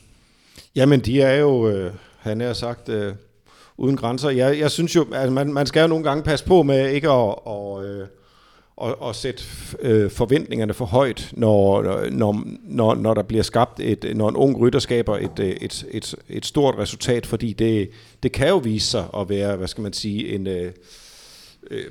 [0.77, 3.15] Jamen, de er jo, øh, han har sagt, øh,
[3.77, 4.31] uden grænser.
[4.31, 7.09] Jeg, jeg synes jo, altså man, man skal jo nogle gange passe på med ikke
[7.09, 8.07] at, og, øh,
[8.83, 9.43] at, at sætte
[9.81, 14.61] øh, forventningerne for højt, når, når, når, når der bliver skabt et, når en ung
[14.61, 17.91] rytter skaber et, øh, et, et, et stort resultat, fordi det,
[18.23, 20.47] det kan jo vise sig at være, hvad skal man sige, en...
[20.47, 20.73] Øh,
[21.71, 21.85] øh,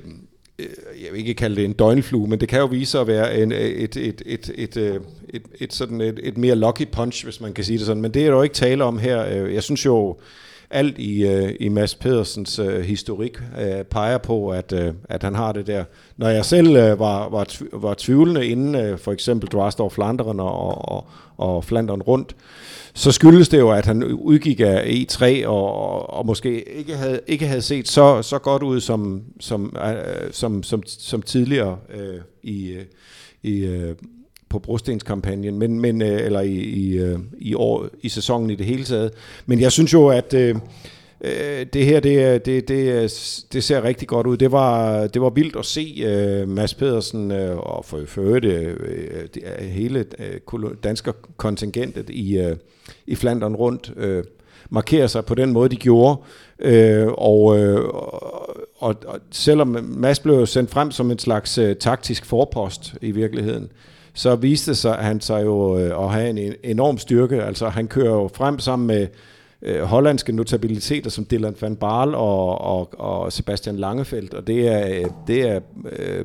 [0.58, 0.66] Øh,
[1.04, 3.38] jeg vil ikke kalde det en døgnflue, men det kan jo vise sig at være
[3.38, 7.24] en, øh, et, et, et, et, et, et, et, sådan et, et mere lucky punch,
[7.24, 8.02] hvis man kan sige det sådan.
[8.02, 9.22] Men det er der jo ikke tale om her.
[9.26, 10.16] Jeg synes jo,
[10.70, 14.72] alt i, øh, i Mads Pedersens øh, historik øh, peger på, at,
[15.04, 15.84] at han har det der.
[16.16, 21.64] Når jeg selv var, var, var tvivlende inden for eksempel Drastor Flanderen og, og, og
[21.64, 22.36] Flanderen rundt,
[22.94, 27.46] så skyldes det jo, at han udgik af E3 og, og måske ikke havde, ikke
[27.46, 32.76] havde set så, så godt ud som, som, øh, som, som, som tidligere øh, i,
[33.42, 33.94] i, øh,
[34.48, 38.66] på brostenskampagnen, men, men, øh, eller i, i, øh, i, år, i sæsonen i det
[38.66, 39.12] hele taget.
[39.46, 40.56] Men jeg synes jo, at øh,
[41.20, 44.36] øh det her, det, det, det, det ser rigtig godt ud.
[44.36, 48.46] Det var, det var vildt at se øh, Mads Pedersen øh, og for, for øvrigt
[48.46, 52.56] uh, hele øh, danske kontingentet i, øh,
[53.06, 54.24] i Flandern rundt øh,
[54.70, 56.20] markere sig på den måde, de gjorde.
[56.58, 57.84] Øh, og, øh,
[58.78, 63.70] og, og selvom Mads blev sendt frem som en slags øh, taktisk forpost i virkeligheden,
[64.18, 67.42] så viste sig, at han sig jo øh, at have en enorm styrke.
[67.42, 69.06] Altså han kører jo frem sammen med
[69.62, 74.88] øh, hollandske notabiliteter som Dylan van Baal og, og, og Sebastian Langefeldt, og det er,
[74.88, 75.60] øh, det er
[75.92, 76.24] øh,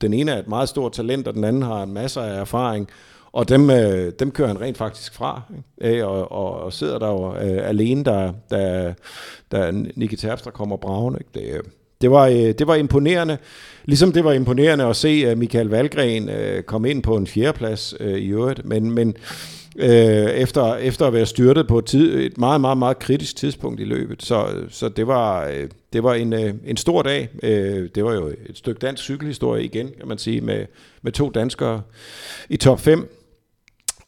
[0.00, 2.88] den ene er et meget stort talent, og den anden har en af erfaring,
[3.32, 5.42] og dem, øh, dem kører han rent faktisk fra,
[5.84, 6.06] ikke?
[6.06, 8.92] Og, og, og sidder der jo øh, alene, der, der,
[9.50, 11.16] der Nicky Terpstra kommer braven.
[11.20, 11.30] Ikke?
[11.34, 11.62] Det, øh,
[12.00, 13.38] det, var, øh, det var imponerende,
[13.84, 18.18] ligesom det var imponerende at se Michael Valgren øh, komme ind på en fjerdeplads øh,
[18.18, 19.16] i øvrigt, men, men
[19.76, 23.80] øh, efter, efter at være styrtet på et, tid, et meget, meget, meget kritisk tidspunkt
[23.80, 24.22] i løbet.
[24.22, 27.28] Så, så det var, øh, det var en, øh, en stor dag.
[27.42, 30.66] Øh, det var jo et stykke dansk cykelhistorie igen, kan man sige, med,
[31.02, 31.82] med to danskere
[32.48, 33.16] i top 5.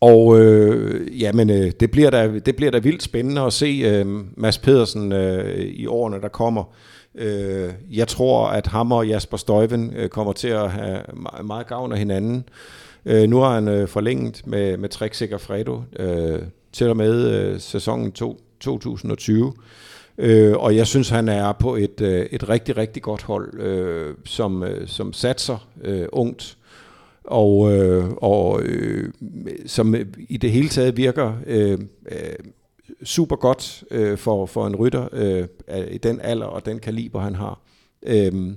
[0.01, 4.07] Og øh, jamen, øh, det, bliver da, det bliver da vildt spændende at se øh,
[4.37, 6.65] Mads Pedersen øh, i årene, der kommer.
[7.14, 11.03] Øh, jeg tror, at ham og Jasper Støjven øh, kommer til at have
[11.44, 12.44] meget gavn af hinanden.
[13.07, 17.61] Øh, nu har han øh, forlænget med, med Trek Fredo øh, til og med øh,
[17.61, 19.53] sæsonen to, 2020.
[20.18, 24.14] Øh, og jeg synes, han er på et, øh, et rigtig, rigtig godt hold, øh,
[24.25, 26.57] som, øh, som satser øh, ungt,
[27.25, 29.12] og, øh, og øh,
[29.66, 29.94] som
[30.29, 31.79] i det hele taget virker øh,
[32.12, 32.18] øh,
[33.05, 35.47] super godt øh, for, for en rytter øh,
[35.91, 37.61] i den alder og den kaliber, han har.
[38.03, 38.57] Øhm,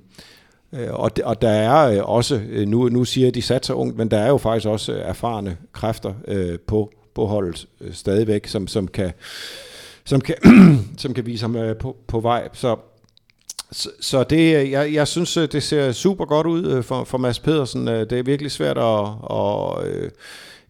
[0.74, 4.12] øh, og, og der er øh, også, øh, nu, nu siger de satser ungt, men
[4.12, 8.68] der er jo faktisk også øh, erfarne kræfter øh, på, på holdet øh, stadigvæk, som,
[8.68, 9.12] som kan,
[10.06, 10.36] som kan,
[10.98, 12.50] som kan vise ham øh, på, på vej.
[12.54, 12.76] Så,
[13.76, 17.18] så, så det, jeg, jeg synes, øh, det ser super godt ud øh, for, for
[17.18, 17.88] Mads Pedersen.
[17.88, 20.12] Øh, det er virkelig svært at, at, at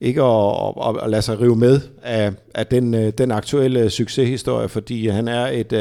[0.02, 5.08] ikke at, at, at lade sig rive med af, af den, den aktuelle succeshistorie, fordi
[5.08, 5.74] han er et,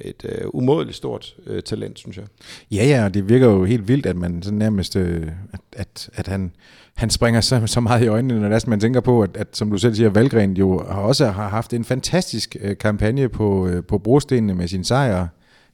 [0.00, 2.24] et umådeligt stort talent, synes jeg.
[2.70, 5.32] Ja, ja, og det virker jo helt vildt, at man sådan nærmest, at,
[5.72, 6.52] at, at han,
[6.94, 9.78] han springer så, så meget i øjnene, når man tænker på, at, at som du
[9.78, 14.68] selv siger, Valgren jo har også har haft en fantastisk kampagne på, på brostenene med
[14.68, 15.26] sin sejr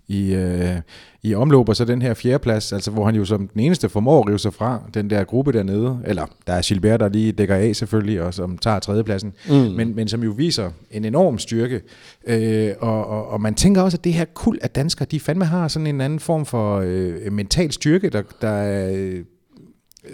[0.08, 0.76] i, øh,
[1.22, 4.20] i omløb, og så den her fjerdeplads, altså hvor han jo som den eneste formår
[4.20, 7.54] at rive sig fra den der gruppe dernede, eller der er Gilbert, der lige dækker
[7.54, 9.54] af selvfølgelig, og som tager tredjepladsen, mm.
[9.54, 11.80] men, men som jo viser en enorm styrke,
[12.26, 15.44] øh, og, og, og man tænker også, at det her kul af danskere, de fandme
[15.44, 19.24] har sådan en anden form for øh, mental styrke, der, der øh,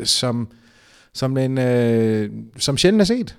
[0.04, 0.48] som,
[1.14, 3.36] som, en, øh, som sjældent er set.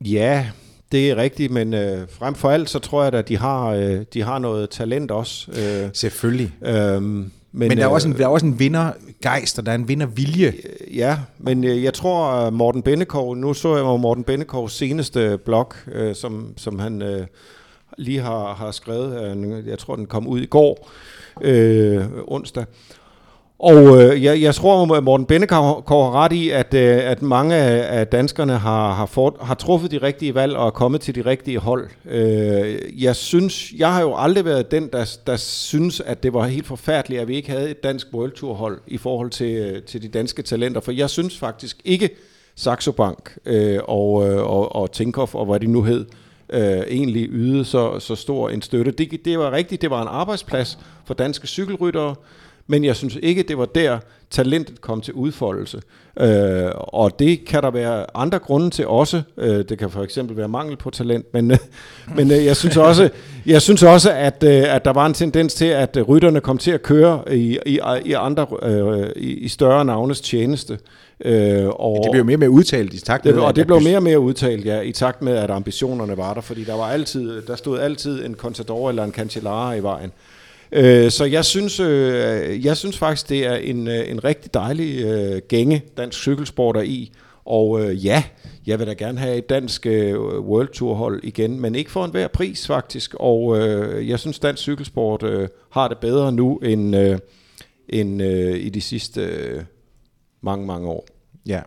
[0.00, 0.46] Ja,
[0.92, 4.00] det er rigtigt, men øh, frem for alt, så tror jeg at de har, øh,
[4.14, 5.50] de har noget talent også.
[5.50, 6.52] Øh, Selvfølgelig.
[6.62, 9.76] Øh, Men, men der, er også en, der er også en vindergejst, og der er
[9.76, 10.52] en vindervilje.
[10.94, 16.14] Ja, men jeg tror, Morten Bennekov, nu så jeg jo Morten Bennekovs seneste blog, øh,
[16.14, 17.26] som, som han øh,
[17.98, 19.64] lige har, har skrevet.
[19.66, 20.90] Jeg tror, den kom ud i går,
[21.40, 22.64] øh, onsdag.
[23.58, 27.54] Og øh, jeg, jeg tror, at Morten Bennekov har ret i, at, øh, at mange
[27.54, 31.20] af danskerne har, har, for, har truffet de rigtige valg og er kommet til de
[31.20, 31.88] rigtige hold.
[32.04, 36.46] Øh, jeg synes, jeg har jo aldrig været den, der, der synes, at det var
[36.46, 39.82] helt forfærdeligt, at vi ikke havde et dansk World Tour hold i forhold til, øh,
[39.82, 40.80] til de danske talenter.
[40.80, 42.10] For jeg synes faktisk ikke,
[42.56, 46.06] Saxo Bank øh, og, øh, og, og Tinkoff og hvad de nu hed,
[46.50, 48.90] øh, egentlig ydede så, så stor en støtte.
[48.90, 52.14] Det, det var rigtigt, det var en arbejdsplads for danske cykelryttere,
[52.66, 53.98] men jeg synes ikke, det var der,
[54.30, 55.82] talentet kom til udfoldelse.
[56.20, 59.22] Øh, og det kan der være andre grunde til også.
[59.38, 61.58] Øh, det kan for eksempel være mangel på talent, men, øh,
[62.16, 63.08] men øh, jeg synes også,
[63.46, 66.58] jeg synes også at, øh, at der var en tendens til, at øh, rytterne kom
[66.58, 70.78] til at køre i, i, i andre øh, i, i større navnes tjeneste.
[71.24, 73.80] Øh, og det blev mere og mere udtalt i takt med, det, og det blev
[73.82, 76.84] mere og mere udtalt, ja, i takt med, at ambitionerne var der, fordi der var
[76.84, 80.12] altid, der stod altid en Contador eller en Cancellara i vejen.
[80.72, 85.04] Øh, så jeg synes, øh, jeg synes faktisk, det er en, øh, en rigtig dejlig
[85.04, 87.12] øh, gænge, dansk cykelsport er i.
[87.44, 88.24] Og øh, ja,
[88.66, 92.04] jeg vil da gerne have et dansk øh, World Tour hold igen, men ikke for
[92.04, 93.14] enhver pris faktisk.
[93.14, 97.18] Og øh, jeg synes, dansk cykelsport øh, har det bedre nu end, øh,
[97.88, 99.62] end øh, i de sidste øh,
[100.42, 101.06] mange, mange år.
[101.46, 101.60] Ja.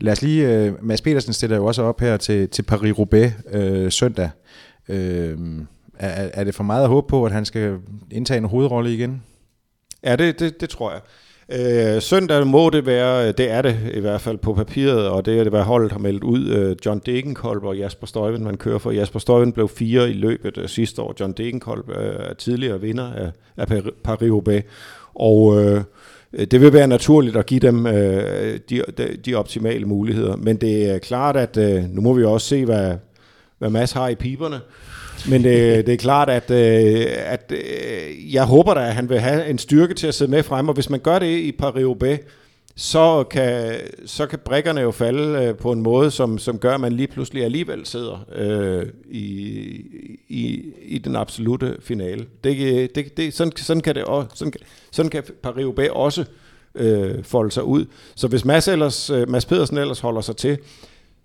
[0.00, 3.92] Lad os lige, øh, Mads Petersen stiller jo også op her til, til Paris-Roubaix øh,
[3.92, 4.30] søndag.
[4.88, 5.38] Øh,
[5.98, 7.76] er, er det for meget at håbe på, at han skal
[8.10, 9.22] indtage en hovedrolle igen?
[10.04, 11.00] Ja, det, det, det tror jeg.
[11.48, 15.38] Øh, søndag må det være, det er det i hvert fald på papiret, og det
[15.38, 16.48] er det, hvad holdet har meldt ud.
[16.48, 18.90] Øh, John Degenkolb og Jasper Støjven, man kører for.
[18.90, 21.14] Jasper Støjven blev fire i løbet øh, sidste år.
[21.20, 24.62] John Degenkolb øh, er tidligere vinder af, af Paris-Roubaix.
[25.14, 25.80] Og øh,
[26.32, 30.36] det vil være naturligt at give dem øh, de, de, de optimale muligheder.
[30.36, 32.94] Men det er klart, at øh, nu må vi også se, hvad,
[33.58, 34.60] hvad Mads har i piberne.
[35.28, 39.20] Men det, det er klart, at, øh, at øh, jeg håber da, at han vil
[39.20, 42.18] have en styrke til at sidde med frem, og hvis man gør det i Paris-Roubaix,
[42.76, 43.74] så kan,
[44.06, 47.06] så kan brækkerne jo falde øh, på en måde, som, som gør, at man lige
[47.06, 49.26] pludselig alligevel sidder øh, i,
[50.28, 52.26] i, i den absolute finale.
[52.44, 54.52] Det, øh, det, det, sådan, sådan kan det også, sådan,
[54.90, 56.24] sådan kan Paris-Roubaix også
[56.74, 57.84] øh, folde sig ud.
[58.14, 60.58] Så hvis Mads, ellers, øh, Mads Pedersen ellers holder sig til,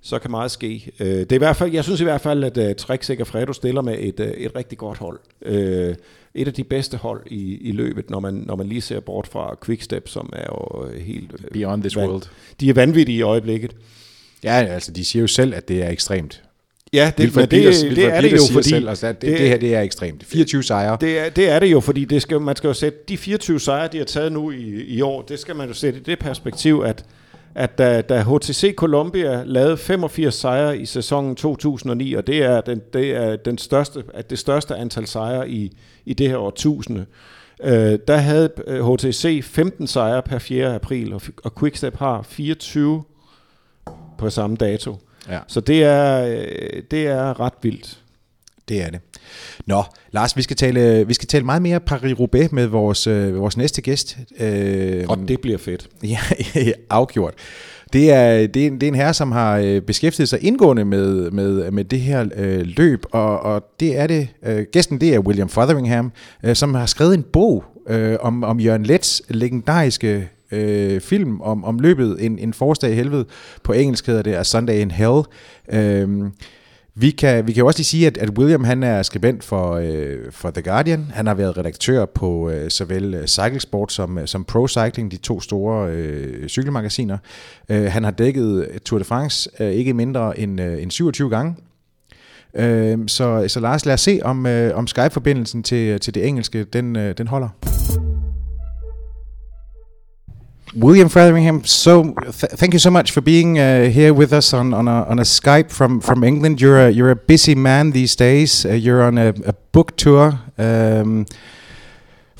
[0.01, 0.91] så kan meget ske.
[0.99, 3.53] Øh, det er i hvert fald, jeg synes i hvert fald, at uh, Trek Fredo
[3.53, 5.19] stiller med et, uh, et rigtig godt hold.
[5.45, 5.95] Uh,
[6.33, 9.27] et af de bedste hold i, i løbet, når man, når man lige ser bort
[9.27, 11.33] fra Quickstep, som er jo helt...
[11.33, 12.23] Uh, Beyond this world.
[12.59, 13.75] De er vanvittige i øjeblikket.
[14.43, 16.43] Ja, altså de siger jo selv, at det er ekstremt.
[16.93, 18.69] Ja, det, men det, det, det er det jo, fordi...
[18.69, 20.23] Selv, altså, det, det, det her det er ekstremt.
[20.25, 20.97] 24 sejre.
[21.01, 23.59] Det er, det er det jo, fordi det skal, man skal jo sætte de 24
[23.59, 26.19] sejre, de har taget nu i, i år, det skal man jo sætte i det
[26.19, 27.05] perspektiv, at
[27.55, 32.81] at da, da HTC Columbia lavede 85 sejre i sæsonen 2009, og det er, den,
[32.93, 37.05] det er den største, at det største antal sejre i, i det her årtusinde,
[37.63, 40.75] øh, der havde HTC øh, 15 sejre per 4.
[40.75, 43.03] april, og, og Quickstep har 24
[44.17, 44.97] på samme dato.
[45.29, 45.39] Ja.
[45.47, 47.99] Så det er, øh, det er ret vildt.
[48.69, 48.99] Det er det.
[49.65, 53.57] Nå, Lars, vi skal tale, vi skal tale meget mere Paris-Roubaix med vores, øh, vores
[53.57, 54.17] næste gæst.
[54.39, 55.87] Øh, og det bliver fedt.
[56.03, 56.19] Ja,
[56.89, 57.33] afgjort.
[57.93, 61.31] Det er, det, er, det er en herre, som har øh, beskæftiget sig indgående med,
[61.31, 64.27] med, med det her øh, løb, og, og det er det.
[64.45, 66.11] Øh, gæsten det er William Fotheringham,
[66.43, 71.63] øh, som har skrevet en bog øh, om, om Jørgen Lets legendariske øh, film om,
[71.63, 73.25] om løbet, en, en forårsdag i helvede.
[73.63, 75.21] På engelsk hedder det A Sunday in Hell.
[75.71, 76.09] Øh,
[76.95, 79.73] vi kan, vi kan jo også lige sige, at, at William han er skribent for,
[79.73, 81.11] øh, for The Guardian.
[81.13, 85.17] Han har været redaktør på øh, såvel øh, Cyclesport som, øh, som Pro Cycling, de
[85.17, 87.17] to store øh, cykelmagasiner.
[87.69, 91.55] Øh, han har dækket Tour de France øh, ikke mindre end, øh, end 27 gange.
[92.53, 96.63] Øh, så, så Lars, lad os se, om, øh, om Skype-forbindelsen til, til det engelske,
[96.63, 98.10] den, øh, den holder.
[100.75, 104.73] William Fotheringham, so th- thank you so much for being uh, here with us on,
[104.73, 106.61] on, a, on a Skype from, from England.
[106.61, 108.65] You're a, you're a busy man these days.
[108.65, 111.25] Uh, you're on a, a book tour um,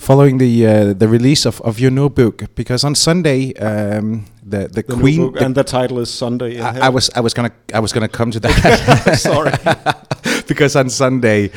[0.02, 4.68] following the uh, the release of, of your new book because on Sunday um, the
[4.68, 6.60] the, the Queen the and the title is Sunday.
[6.60, 9.20] I, I, was I was gonna I was gonna come to that.
[9.20, 9.52] Sorry,
[10.48, 11.52] because on Sunday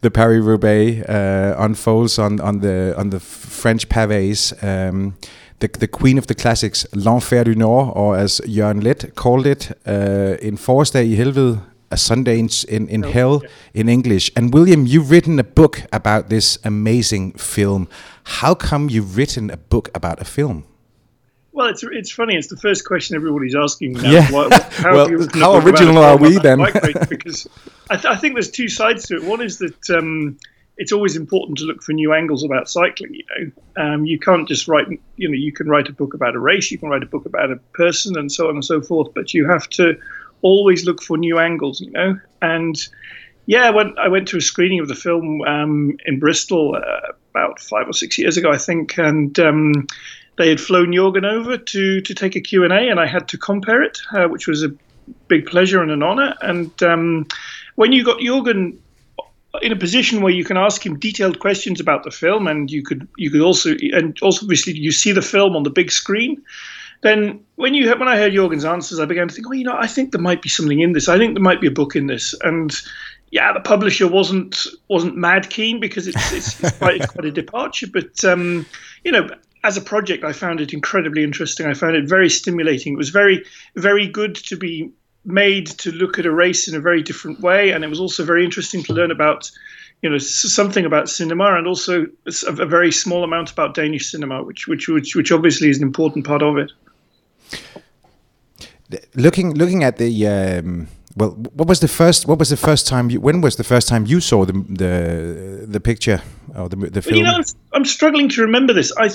[0.00, 4.52] the Paris Roubaix uh, unfolds on on the on the French pavés.
[4.62, 5.14] Um,
[5.62, 9.72] the, the Queen of the Classics, L'Enfer du Nord, or as Jørgen Leth called it,
[9.86, 11.60] uh, en forårsdag i helvede.
[11.90, 13.80] A Sunday in, in, in Hell yeah.
[13.80, 14.30] in English.
[14.34, 17.86] And William, you've written a book about this amazing film.
[18.24, 20.64] How come you've written a book about a film?
[21.52, 22.34] Well, it's it's funny.
[22.34, 24.10] It's the first question everybody's asking now.
[24.10, 24.32] Yeah.
[24.32, 26.60] What, how, well, how original are we then?
[27.10, 27.46] because
[27.90, 29.24] I, th- I, think there's two sides to it.
[29.24, 30.38] One is that um,
[30.76, 33.14] it's always important to look for new angles about cycling.
[33.14, 34.86] You know, um, you can't just write.
[35.16, 37.26] You know, you can write a book about a race, you can write a book
[37.26, 39.12] about a person, and so on and so forth.
[39.14, 39.98] But you have to
[40.40, 41.80] always look for new angles.
[41.80, 42.76] You know, and
[43.46, 47.60] yeah, when I went to a screening of the film um, in Bristol uh, about
[47.60, 49.86] five or six years ago, I think, and um,
[50.38, 53.28] they had flown Jorgen over to to take a Q and A, and I had
[53.28, 54.72] to compare it, uh, which was a
[55.28, 56.34] big pleasure and an honor.
[56.40, 57.26] And um,
[57.74, 58.78] when you got Jorgen
[59.60, 62.82] in a position where you can ask him detailed questions about the film, and you
[62.82, 66.42] could you could also and also obviously you see the film on the big screen.
[67.02, 69.76] Then when you when I heard Jorgen's answers, I began to think, oh, you know,
[69.76, 71.08] I think there might be something in this.
[71.08, 72.74] I think there might be a book in this, and
[73.30, 77.32] yeah, the publisher wasn't wasn't mad keen because it's it's, it's, quite, it's quite a
[77.32, 77.88] departure.
[77.92, 78.64] But um,
[79.04, 79.28] you know,
[79.64, 81.66] as a project, I found it incredibly interesting.
[81.66, 82.94] I found it very stimulating.
[82.94, 83.44] It was very
[83.76, 84.92] very good to be
[85.24, 88.24] made to look at a race in a very different way, and it was also
[88.24, 89.50] very interesting to learn about,
[90.02, 94.42] you know, something about cinema and also a, a very small amount about Danish cinema,
[94.42, 96.72] which which which which obviously is an important part of it.
[99.14, 100.26] Looking looking at the.
[100.26, 102.26] Um well, what was the first?
[102.26, 103.10] What was the first time?
[103.10, 106.22] You, when was the first time you saw the the the picture
[106.56, 107.22] or the the film?
[107.22, 107.44] Well, you know,
[107.74, 108.92] I'm struggling to remember this.
[108.96, 109.10] I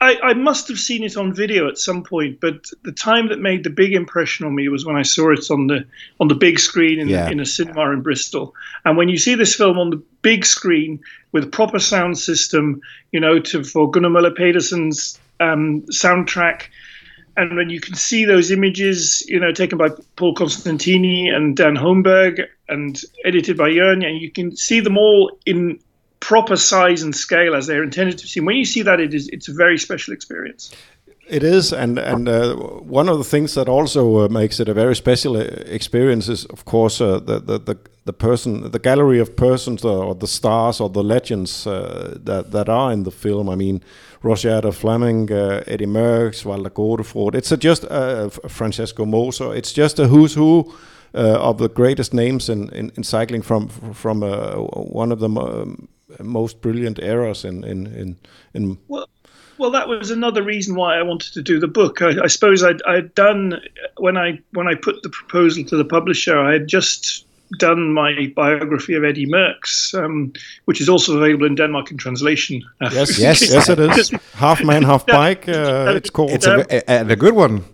[0.00, 3.40] I, I, must have seen it on video at some point, but the time that
[3.40, 5.86] made the big impression on me was when I saw it on the
[6.20, 7.30] on the big screen in, yeah.
[7.30, 8.54] in a cinema in Bristol.
[8.84, 11.00] And when you see this film on the big screen
[11.32, 12.82] with proper sound system,
[13.12, 16.64] you know, to for Gunnar Möller Pedersen's um, soundtrack,
[17.38, 21.74] and when you can see those images, you know, taken by Paul Constantini and Dan
[21.74, 25.78] Holmberg and edited by Jörn, and you can see them all in
[26.20, 28.44] proper size and scale as they're intended to be seen.
[28.44, 30.74] When you see that, it is it's a very special experience.
[31.28, 34.74] It is, and and uh, one of the things that also uh, makes it a
[34.74, 39.18] very special uh, experience is, of course, uh, the, the, the the person, the gallery
[39.18, 43.10] of persons, uh, or the stars, or the legends uh, that that are in the
[43.10, 43.48] film.
[43.48, 43.82] I mean,
[44.22, 45.30] Roger Vlaeminck,
[45.66, 47.34] Eddy Merckx, Walter Godefroot.
[47.34, 47.84] It's just
[48.48, 49.52] Francesco Moser.
[49.52, 50.72] It's just a who's who.
[51.14, 55.88] Of the greatest names in, in, in cycling from from one of the um,
[56.20, 58.16] most brilliant eras in in in,
[58.54, 59.08] in well,
[59.58, 62.02] well, that was another reason why I wanted to do the book.
[62.02, 63.60] I, I suppose I'd, I'd, done
[63.96, 67.24] when I when I put the proposal to the publisher, I had just
[67.58, 70.32] done my biography of Eddy Merckx, um,
[70.64, 72.62] which is also available in Denmark in translation.
[72.80, 74.10] Yes, yes, yes, it is.
[74.34, 75.48] half man, half bike.
[75.48, 76.32] Uh, it's called.
[76.32, 77.64] It's a, a, a good one.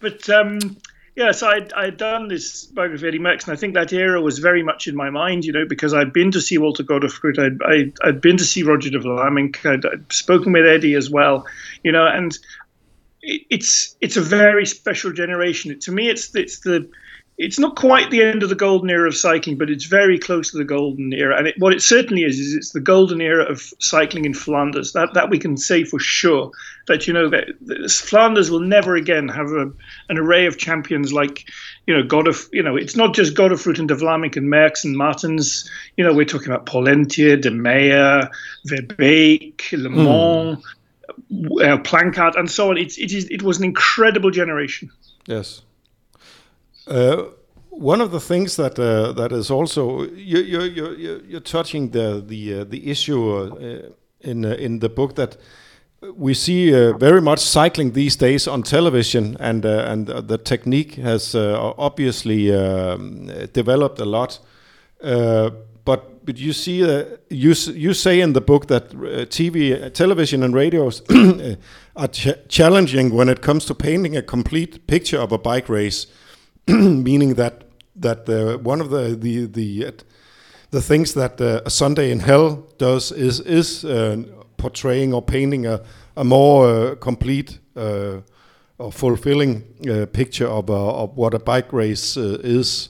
[0.00, 0.76] But um,
[1.14, 4.38] Yes, I'd, I'd done this biography of Eddy Merckx, and I think that era was
[4.38, 7.62] very much in my mind, you know, because I'd been to see Walter Godefroot, I'd,
[7.62, 11.46] I'd, I'd been to see Roger de Vlaeminck, I'd, I'd spoken with Eddy as well,
[11.82, 12.38] you know, and
[13.20, 15.78] it, it's it's a very special generation.
[15.78, 16.88] To me, it's it's the
[17.42, 20.52] it's not quite the end of the golden era of cycling, but it's very close
[20.52, 21.36] to the golden era.
[21.36, 24.92] And it, what it certainly is is it's the golden era of cycling in Flanders.
[24.92, 26.52] That that we can say for sure.
[26.86, 29.72] That you know that, that Flanders will never again have a,
[30.08, 31.44] an array of champions like
[31.86, 34.84] you know God of you know it's not just Godefroot and De Vlaeminck and Merckx
[34.84, 35.68] and Maertens.
[35.96, 38.30] You know we're talking about Pollentier, De Meyer,
[38.68, 40.04] Verbeeck, Le hmm.
[40.04, 40.58] Mans.
[40.58, 40.64] Mm.
[41.60, 42.78] Uh, and so on.
[42.78, 44.90] It's, it is it was an incredible generation.
[45.26, 45.62] Yes.
[46.92, 47.30] Uh,
[47.70, 52.22] one of the things that uh, that is also you you you you're touching the
[52.26, 53.88] the uh, the issue uh,
[54.20, 55.38] in uh, in the book that
[56.14, 61.34] we see uh, very much cycling these days on television, and and the technique has
[61.34, 64.38] obviously um, developed a lot.
[65.84, 66.84] but but you see
[67.30, 68.90] you you say in the book that
[69.30, 71.02] TV, television, and radios
[71.96, 76.06] are ch challenging when it comes to painting a complete picture of a bike race
[76.68, 77.64] meaning that
[77.96, 79.92] that uh, one of the the the uh,
[80.70, 84.22] the things that uh, a Sunday in Hell does is is uh,
[84.56, 85.80] portraying or painting a
[86.16, 88.20] a more uh, complete uh,
[88.78, 89.62] or fulfilling
[90.12, 92.88] picture of of what a bike race is.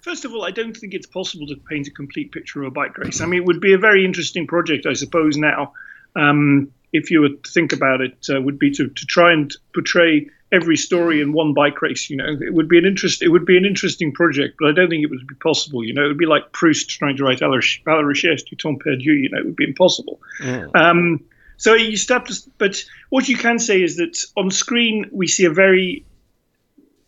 [0.00, 2.70] First of all, I don't think it's possible to paint a complete picture of a
[2.70, 3.20] bike race.
[3.20, 5.36] I mean, it would be a very interesting project, I suppose.
[5.36, 5.72] Now,
[6.14, 10.76] um, if you would think about it, would be to to try and portray every
[10.76, 12.08] story in one bike race.
[12.08, 13.22] You know, it would be an interest.
[13.22, 15.84] It would be an interesting project, but I don't think it would be possible.
[15.84, 19.04] You know, it would be like Proust trying to write La Recherche du Temps Perdu.
[19.04, 20.20] You know, it would be impossible.
[20.40, 20.76] Mm.
[20.76, 21.24] Um,
[21.56, 25.46] so you start to, but what you can say is that on screen we see
[25.46, 26.04] a very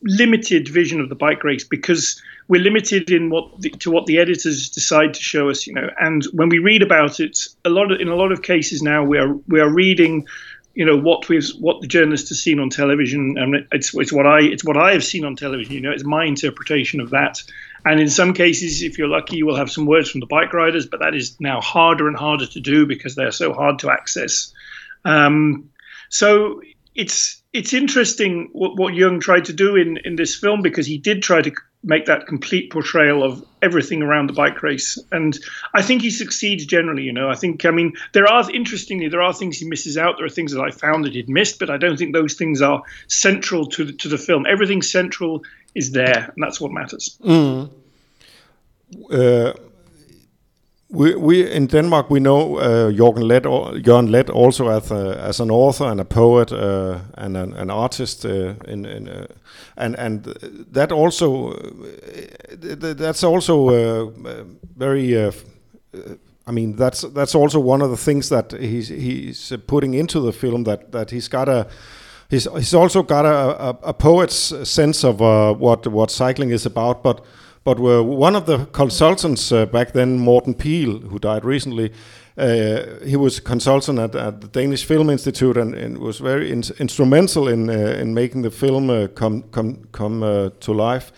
[0.02, 4.18] limited vision of the bike race because we're limited in what the, to what the
[4.18, 5.90] editors decide to show us, you know.
[6.00, 9.04] And when we read about it, a lot of in a lot of cases now
[9.04, 10.26] we are we are reading,
[10.78, 14.28] you know, what we've what the journalist has seen on television, and it's it's what
[14.28, 15.74] I it's what I have seen on television.
[15.74, 17.42] You know, it's my interpretation of that.
[17.84, 20.52] And in some cases, if you're lucky, you will have some words from the bike
[20.52, 23.90] riders, but that is now harder and harder to do because they're so hard to
[23.90, 24.54] access.
[25.04, 25.68] Um,
[26.10, 26.62] so
[26.94, 30.96] it's it's interesting what, what Jung tried to do in, in this film because he
[30.96, 31.50] did try to
[31.88, 34.98] make that complete portrayal of everything around the bike race.
[35.10, 35.36] And
[35.74, 37.30] I think he succeeds generally, you know.
[37.30, 40.18] I think, I mean, there are, interestingly, there are things he misses out.
[40.18, 42.60] There are things that I found that he'd missed, but I don't think those things
[42.60, 44.44] are central to the, to the film.
[44.46, 47.16] Everything central is there, and that's what matters.
[47.24, 47.70] Mm.
[49.10, 49.54] Uh,
[50.90, 55.50] we, we in Denmark we know uh, Jørgen Leth, Jørgen also as a, as an
[55.50, 59.26] author and a poet uh, and an, an artist uh, in, in uh,
[59.76, 60.24] and and
[60.72, 64.10] that also uh, that's also uh,
[64.76, 65.32] very
[66.46, 70.32] I mean that's that's also one of the things that he's he's putting into the
[70.32, 71.66] film that that he's got a
[72.30, 75.20] he's he's also got a, a, a poet's sense of
[75.60, 77.20] what what cycling is about but
[77.68, 81.92] but uh, one of the consultants uh, back then, Morten Piil, who died recently,
[82.38, 86.50] uh, he was a consultant at, at, the Danish Film Institute and, and was very
[86.50, 91.12] in, instrumental in in making the film come come come to life.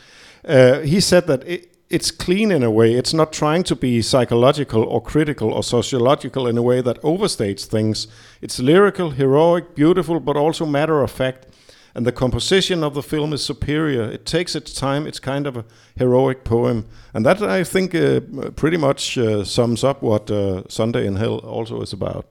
[0.82, 2.94] he said that it, it's clean in a way.
[2.94, 7.64] It's not trying to be psychological or critical or sociological in a way that overstates
[7.64, 8.08] things.
[8.40, 11.46] It's lyrical, heroic, beautiful, but also matter of fact
[11.94, 14.02] and the composition of the film is superior.
[14.02, 15.06] It takes its time.
[15.06, 15.64] It's kind of a
[15.96, 18.20] heroic poem, and that I think uh,
[18.56, 22.26] pretty much uh, sums up what uh, Sunday in Hell also is about.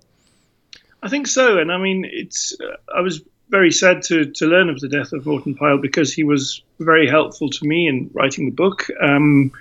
[1.02, 2.56] I think so, and I mean, it's.
[2.60, 6.14] Uh, I was very sad to to learn of the death of Morten Piil because
[6.14, 8.88] he was very helpful to me in writing the book.
[9.02, 9.52] Um,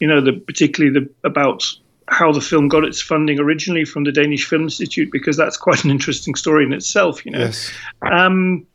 [0.00, 1.64] you know, the particularly the about
[2.08, 5.84] how the film got its funding originally from the Danish Film Institute because that's quite
[5.84, 7.24] an interesting story in itself.
[7.24, 7.38] You know.
[7.38, 7.72] Yes.
[8.10, 8.66] Um,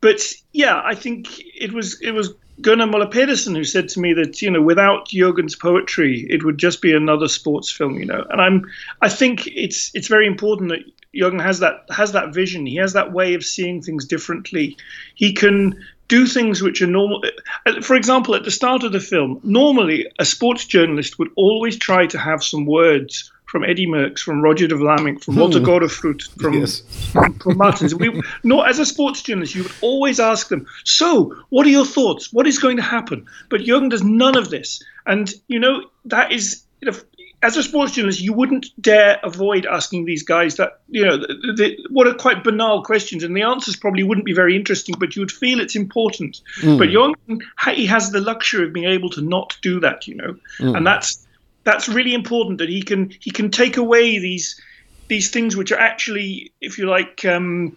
[0.00, 0.20] but
[0.52, 4.40] yeah, I think it was it was Gunnar Moller Pedersen who said to me that
[4.42, 7.98] you know without Jørgen's poetry, it would just be another sports film.
[7.98, 8.70] You know, and I'm
[9.02, 10.80] I think it's it's very important that
[11.14, 12.66] Jørgen has that has that vision.
[12.66, 14.76] He has that way of seeing things differently.
[15.14, 15.78] He can
[16.08, 17.22] do things which are normal.
[17.66, 21.76] Uh, for example, at the start of the film, normally a sports journalist would always
[21.76, 25.64] try to have some words from Eddie Merckx, from Roger de Vlaeminck, from Walter hmm.
[25.64, 26.82] Godefroot, from, yes.
[27.10, 27.92] from, from Maertens.
[27.92, 31.84] We, no, as a sports journalist, you would always ask them, so what are your
[31.84, 32.32] thoughts?
[32.32, 33.26] What is going to happen?
[33.48, 34.80] But Jørgen does none of this.
[35.04, 36.96] And, you know, that is, you know,
[37.42, 41.54] as a sports journalist, you wouldn't dare avoid asking these guys that, you know, the,
[41.56, 43.24] the, what are quite banal questions.
[43.24, 46.40] And the answers probably wouldn't be very interesting, but you would feel it's important.
[46.60, 46.78] Mm.
[46.78, 47.42] But Jørgen,
[47.74, 50.36] he has the luxury of being able to not do that, you know.
[50.60, 50.76] Mm.
[50.76, 51.26] And that's
[51.70, 54.60] that's really important that he can he can take away these
[55.08, 57.76] these things which are actually, if you like, um,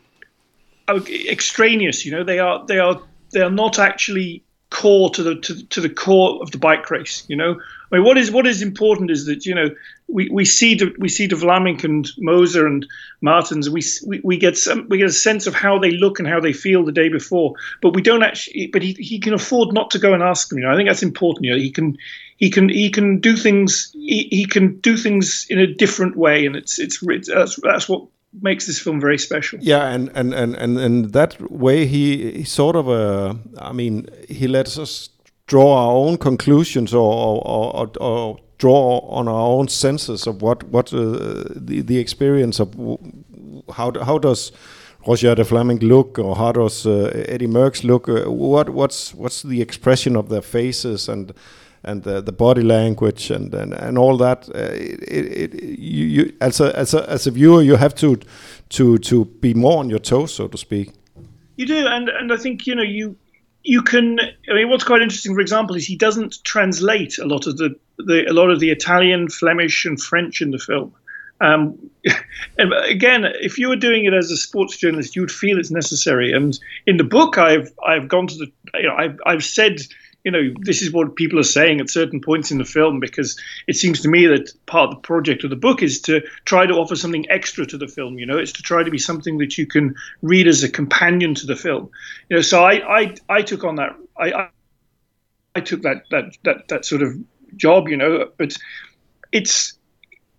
[0.89, 2.06] extraneous.
[2.06, 5.82] You know, they are they are they are not actually core to the to, to
[5.82, 7.24] the core of the bike race.
[7.28, 7.62] You know,
[7.94, 9.70] Mean, what is what is important is that you know
[10.08, 12.88] we, we see de, we see de Vlaeminck and Moser and
[13.22, 13.70] Maertens.
[13.70, 16.39] We, we we get some we get a sense of how they look and how
[16.39, 18.68] they feel the day before, but we don't actually.
[18.68, 20.58] But he, he can afford not to go and ask them.
[20.58, 21.46] You know, I think that's important.
[21.46, 21.96] You know, he can
[22.38, 26.48] he can he can do things he, he can do things in a different way,
[26.48, 28.08] and it's it's, it's that's that's what
[28.41, 29.60] makes this film very special.
[29.62, 34.08] Yeah, and and and and, and that way he, he sort of uh, I mean
[34.28, 35.10] he lets us
[35.54, 37.14] draw our own conclusions or
[37.45, 40.99] or, or, or draw on our own senses of what what uh,
[41.68, 42.70] the the experience of
[43.78, 44.51] how how does
[45.08, 49.43] Roger de Vlaeminck look or how does uh, Eddy Merckx look uh, what what's what's
[49.43, 51.34] the expression of their faces and
[51.84, 54.47] and the, the body language and, and, and all that.
[54.56, 58.18] Uh, it, it, you, you, as a as a as a viewer, you have to
[58.70, 60.91] to to be more on your toes, so to speak.
[61.58, 63.18] You do, and and I think you know you
[63.64, 64.20] you can.
[64.20, 67.76] I mean, what's quite interesting, for example, is he doesn't translate a lot of the,
[67.97, 70.93] the a lot of the Italian, Flemish, and French in the film.
[71.41, 71.78] Um,
[72.57, 75.72] and again, if you were doing it as a sports journalist, you would feel it's
[75.72, 76.32] necessary.
[76.32, 79.82] And in the book, I've I've gone to the you know I've I've said
[80.24, 83.39] you know, this is what people are saying at certain points in the film because
[83.67, 86.65] it seems to me that part of the project of the book is to try
[86.65, 88.17] to offer something extra to the film.
[88.17, 91.36] You know, it's to try to be something that you can read as a companion
[91.36, 91.89] to the film.
[92.30, 94.49] You know, so I I, I took on that I, I
[95.55, 97.13] I took that that that that sort of
[97.57, 97.89] job.
[97.89, 98.55] You know, but
[99.34, 99.78] it's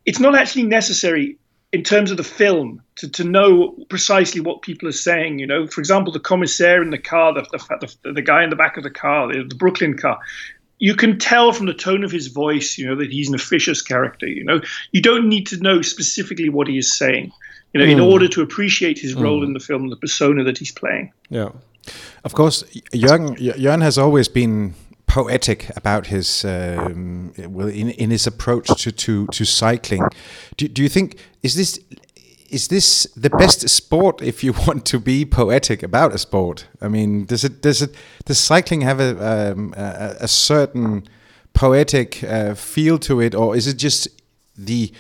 [0.07, 1.39] it's not actually necessary
[1.75, 5.41] in terms of the film to, to know precisely what people are saying.
[5.41, 8.51] You know, for example, the commissaire in the car, the the, the, the guy in
[8.51, 10.21] the back of the car, the, the Brooklyn car.
[10.79, 13.83] You can tell from the tone of his voice, you know, that he's an officious
[13.83, 14.27] character.
[14.27, 14.61] You know,
[14.93, 17.33] you don't need to know specifically what he is saying,
[17.73, 17.93] you know, mm.
[17.93, 18.13] in hmm.
[18.13, 19.47] order to appreciate his role mm.
[19.47, 21.13] in the film, the persona that he's playing.
[21.31, 21.51] Yeah,
[22.25, 24.75] of course, Jørgen, Jørgen has always been
[25.15, 30.03] poetic about his um, well in, in his approach to to, to cycling.
[30.57, 31.79] Do, do you think is this
[32.51, 36.67] is this the best sport if you want to be poetic about a sport?
[36.81, 37.95] I mean, does it does it
[38.25, 41.07] does cycling have a um, a, a, certain
[41.53, 44.09] poetic uh, feel to it, or is it just
[44.59, 44.93] the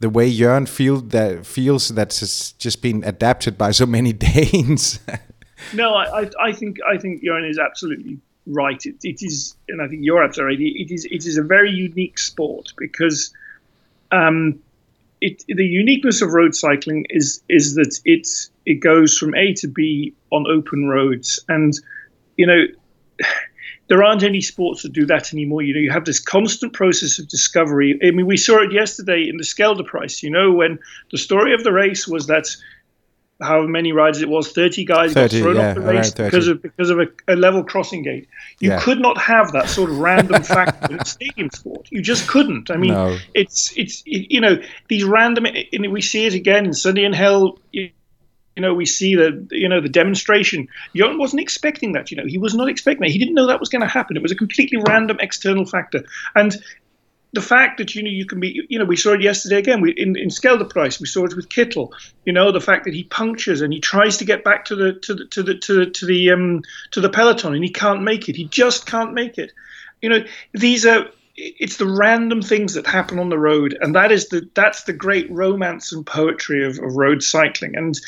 [0.00, 4.98] the way Jörn feel that feels that has just been adapted by so many Danes?
[5.72, 8.84] no, I, I think I think Jörn is absolutely right.
[8.84, 10.74] It, it is, and I think you're absolutely right.
[10.76, 13.32] It is it is a very unique sport because
[14.10, 14.60] um,
[15.20, 19.68] it, the uniqueness of road cycling is is that it's it goes from A to
[19.68, 21.74] B on open roads, and
[22.36, 22.64] you know.
[23.88, 25.60] There aren't any sports that do that anymore.
[25.60, 27.98] You know, you have this constant process of discovery.
[28.02, 30.22] I mean, we saw it yesterday in the Scheldeprijs.
[30.22, 30.78] You know, when
[31.10, 32.46] the story of the race was that
[33.42, 36.48] however many rides it was, 30 guys 30, got thrown yeah, off the race because
[36.48, 38.28] of because of a, a level crossing gate.
[38.60, 38.80] You yeah.
[38.80, 41.88] could not have that sort of random factor in stadium sport.
[41.90, 42.70] You just couldn't.
[42.70, 43.18] I mean, no.
[43.34, 44.56] it's it's it, you know
[44.88, 45.46] these random.
[45.90, 47.58] we see it again in Sunday in Hell.
[47.72, 47.90] You,
[48.56, 50.68] you know, we see the you know the demonstration.
[50.94, 52.10] Jon wasn't expecting that.
[52.10, 53.10] You know, he was not expecting that.
[53.10, 54.16] He didn't know that was going to happen.
[54.16, 56.04] It was a completely random external factor.
[56.34, 56.56] And
[57.32, 59.80] the fact that you know you can be you know we saw it yesterday again
[59.80, 61.90] we, in in Scheldeprijs we saw it with Kittel
[62.24, 64.94] you know the fact that he punctures and he tries to get back to the
[65.00, 68.02] to the to the to the to the um to the peloton and he can't
[68.02, 68.36] make it.
[68.36, 69.52] He just can't make it.
[70.00, 74.12] You know these are it's the random things that happen on the road and that
[74.12, 77.76] is the that's the great romance and poetry of, of road cycling.
[77.76, 77.98] And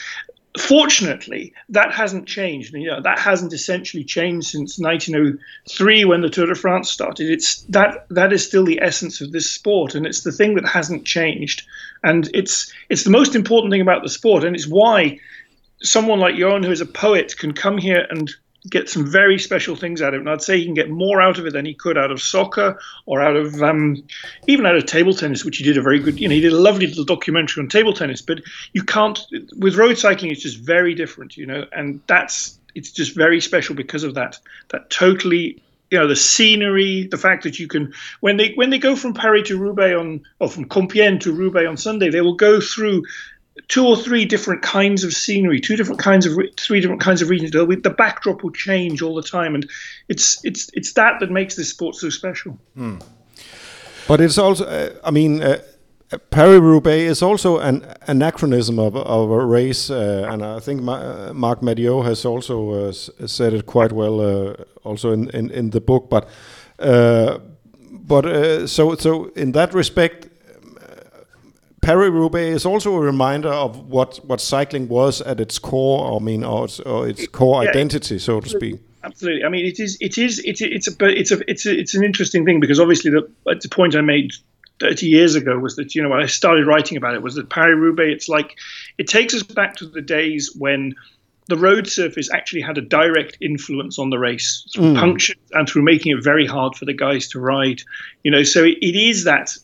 [0.59, 2.73] fortunately, that hasn't changed.
[2.75, 7.31] You know, that hasn't essentially changed since 1903 when the Tour de France started.
[7.31, 10.67] It's that that is still the essence of this sport, and it's the thing that
[10.67, 11.67] hasn't changed.
[12.03, 15.19] And it's it's the most important thing about the sport, and it's why
[15.83, 18.31] someone like Jon, who is a poet, can come here and
[18.69, 20.21] get some very special things out of it.
[20.21, 22.21] And I'd say he can get more out of it than he could out of
[22.21, 24.03] soccer or out of um,
[24.47, 26.19] even out of table tennis, which he did a very good.
[26.19, 28.23] You know, he did a lovely little documentary on table tennis.
[28.23, 28.41] But
[28.73, 29.19] you can't
[29.57, 30.31] with road cycling.
[30.31, 34.39] It's just very different, you know, and that's it's just very special because of that.
[34.71, 35.61] That totally.
[35.91, 39.15] You know the scenery, the fact that you can when they when they go from
[39.15, 43.05] Paris to Roubaix on or from Compiègne to Roubaix on Sunday, they will go through
[43.69, 47.29] two or three different kinds of scenery, two different kinds of three different kinds of
[47.29, 47.53] regions.
[47.53, 49.69] The backdrop will change all the time, and
[50.09, 52.59] it's it's it's that that makes this sport so special.
[52.77, 53.03] Mm.
[54.07, 55.43] But it's also, uh, I mean.
[55.43, 55.59] Uh,
[56.31, 61.33] Paris Roubaix is also an anachronism of, of a race, uh, and I think Ma
[61.33, 65.81] Marc Madiot has also uh, said it quite well, uh, also in, in, in, the
[65.81, 66.09] book.
[66.11, 66.29] But
[66.79, 67.39] uh,
[67.91, 70.29] but so so in that respect,
[71.85, 76.43] Paris-Roubaix is also a reminder of what, what cycling was at its core, I mean,
[76.43, 78.81] or its, or its core yeah, identity, so to speak.
[79.05, 79.45] Absolutely.
[79.45, 79.99] I mean, it is.
[80.01, 80.39] It is.
[80.39, 80.95] It, it's a.
[81.07, 81.51] It's a.
[81.51, 84.33] It's a, It's an interesting thing because obviously the, the point I made
[84.81, 87.51] 30 years ago was that you know when I started writing about it was that
[87.51, 88.13] Paris Roubaix.
[88.15, 88.57] It's like
[88.97, 90.95] it takes us back to the days when
[91.49, 94.99] the road surface actually had a direct influence on the race through mm.
[94.99, 97.83] punctures and through making it very hard for the guys to ride.
[98.23, 99.55] You know, so it, it is that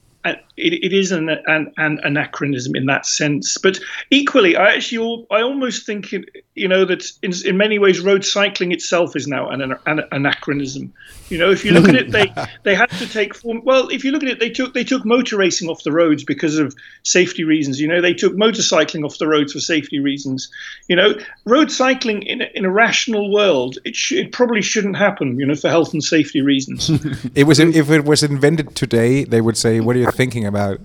[0.60, 3.56] it, it is an, an, an, anachronism in that sense.
[3.58, 3.78] But
[4.10, 6.12] equally, I actually I almost think
[6.54, 10.92] you know that in, in many ways road cycling itself is now an, an anachronism.
[11.30, 12.32] You know, if you look at it, they
[12.64, 13.62] they had to take form.
[13.64, 16.24] Well, if you look at it, they took they took motor racing off the roads
[16.24, 17.80] because of safety reasons.
[17.80, 20.50] You know, they took motorcycling off the roads for safety reasons.
[20.88, 24.96] You know, road cycling in a, in a rational world, it sh- it probably shouldn't
[24.96, 25.38] happen.
[25.38, 26.90] You know, for health and safety reasons.
[27.34, 30.80] it was if it was invented today, they would say, "What are you thinking about?"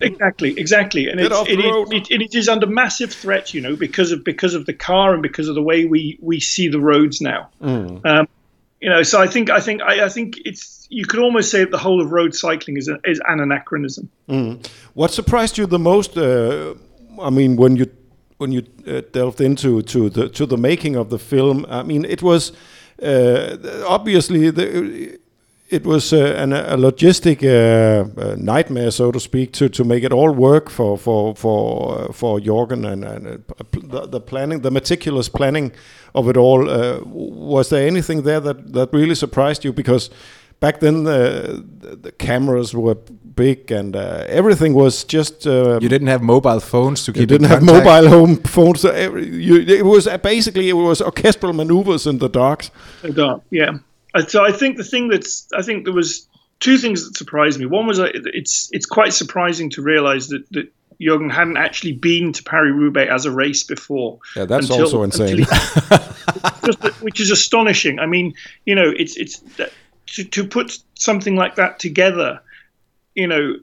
[0.00, 3.52] exactly, exactly, and it, it, it, it is under massive threat.
[3.52, 6.40] You know, because of because of the car and because of the way we we
[6.40, 7.50] see the roads now.
[7.60, 8.04] Mm.
[8.06, 8.28] Um,
[8.80, 11.60] you know, so I think I think I, I, think it's you could almost say
[11.60, 14.08] that the whole of road cycling is a, is an anachronism.
[14.28, 14.66] Mm.
[14.94, 16.16] What surprised you the most?
[16.16, 16.74] Uh,
[17.20, 17.86] I mean, when you
[18.38, 22.06] when you uh, delved into to the to the making of the film, I mean,
[22.06, 22.52] it was
[23.02, 23.56] uh,
[23.86, 25.18] obviously the,
[25.70, 30.12] it was uh, an, a logistic uh, nightmare, so to speak, to, to make it
[30.12, 34.70] all work for for for uh, for Jorgen and, and uh, the, the, planning, the
[34.70, 35.72] meticulous planning
[36.14, 36.68] of it all.
[36.68, 39.72] Uh, was there anything there that that really surprised you?
[39.72, 40.10] Because
[40.58, 41.64] back then the,
[42.02, 42.96] the cameras were
[43.34, 45.46] big and uh, everything was just.
[45.46, 47.20] Uh, you didn't have mobile phones to keep.
[47.20, 48.80] You didn't have mobile home phones.
[48.80, 52.68] So every, you, it was uh, basically it was orchestral maneuvers in the dark.
[53.02, 53.78] The dark, yeah.
[54.28, 56.26] So I think the thing that's I think there was
[56.58, 57.66] two things that surprised me.
[57.66, 62.32] One was uh, it's it's quite surprising to realize that that Jørgen hadn't actually been
[62.34, 64.18] to Paris Roubaix as a race before.
[64.36, 65.38] Yeah, that's until, also insane.
[65.38, 65.44] He,
[66.64, 67.98] just, which is astonishing.
[67.98, 68.34] I mean,
[68.66, 69.42] you know, it's it's
[70.14, 72.40] to to put something like that together,
[73.14, 73.54] you know,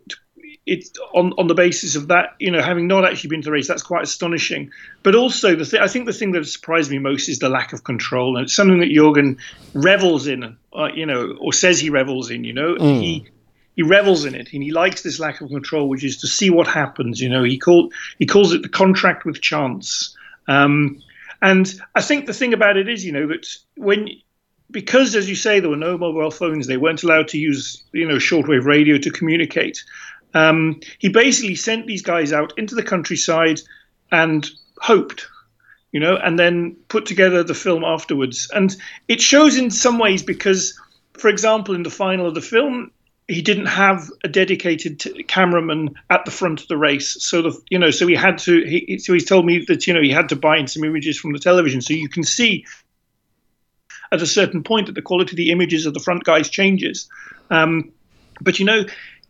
[0.67, 3.51] it's on on the basis of that, you know, having not actually been to the
[3.51, 4.71] race, that's quite astonishing.
[5.01, 7.73] But also, the th- I think the thing that surprised me most is the lack
[7.73, 9.37] of control, and it's something that Jørgen
[9.73, 12.43] revels in, uh, you know, or says he revels in.
[12.43, 12.99] You know, mm.
[12.99, 13.27] he
[13.77, 16.49] he revels in it and he likes this lack of control, which is to see
[16.49, 17.21] what happens.
[17.21, 20.15] You know, he called he calls it the contract with chance.
[20.47, 21.01] Um,
[21.41, 24.09] and I think the thing about it is, you know, that when
[24.69, 28.07] because, as you say, there were no mobile phones, they weren't allowed to use you
[28.07, 29.83] know shortwave radio to communicate.
[30.33, 33.61] Um, he basically sent these guys out into the countryside
[34.11, 34.47] and
[34.79, 35.27] hoped
[35.91, 38.49] you know, and then put together the film afterwards.
[38.53, 38.75] And
[39.07, 40.79] it shows in some ways because,
[41.13, 42.91] for example, in the final of the film,
[43.27, 47.17] he didn't have a dedicated t- cameraman at the front of the race.
[47.19, 49.93] So the you know so he had to he so he's told me that you
[49.93, 51.81] know he had to buy in some images from the television.
[51.81, 52.65] So you can see
[54.11, 57.09] at a certain point that the quality of the images of the front guys changes.
[57.49, 57.91] Um,
[58.41, 58.85] but you know.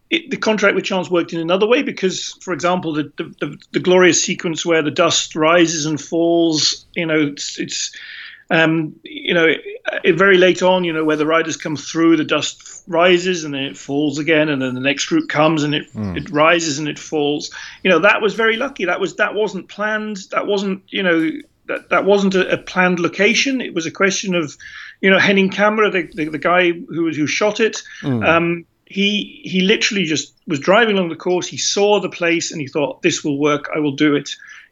[0.09, 3.57] It, the contract with Chance worked in another way because, for example, the, the, the,
[3.73, 7.91] the glorious sequence where the dust rises and falls, you know, it's, it's
[8.49, 9.47] um, you know,
[10.03, 13.53] it, very late on, you know, where the riders come through, the dust rises and
[13.53, 16.15] then it falls again, and then the next group comes and it mm.
[16.15, 17.51] it rises and it falls.
[17.83, 18.85] You know, that was very lucky.
[18.85, 20.19] That was that wasn't planned.
[20.31, 21.29] That wasn't you know
[21.67, 23.59] that that wasn't a, a planned location.
[23.59, 24.55] It was a question of,
[25.01, 27.83] you know, Henning Camre, the, the, the guy who who shot it.
[28.01, 28.25] Mm.
[28.25, 31.47] Um, he he literally just was driving along the course.
[31.47, 33.69] He saw the place and he thought, "This will work.
[33.75, 34.29] I will do it."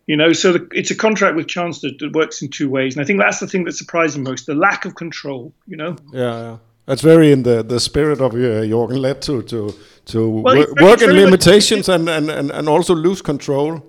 [0.07, 2.95] You know, so the, it's a contract with Chance that, that, works in two ways,
[2.95, 5.53] and I think that's the thing that surprised me most: the lack of control.
[5.67, 5.95] You know.
[6.13, 6.57] Yeah, yeah.
[6.85, 9.73] That's very in the, the spirit of uh, Jorgen Leth to to
[10.05, 13.83] to well, work, work in limitations and, and, and, and also lose control.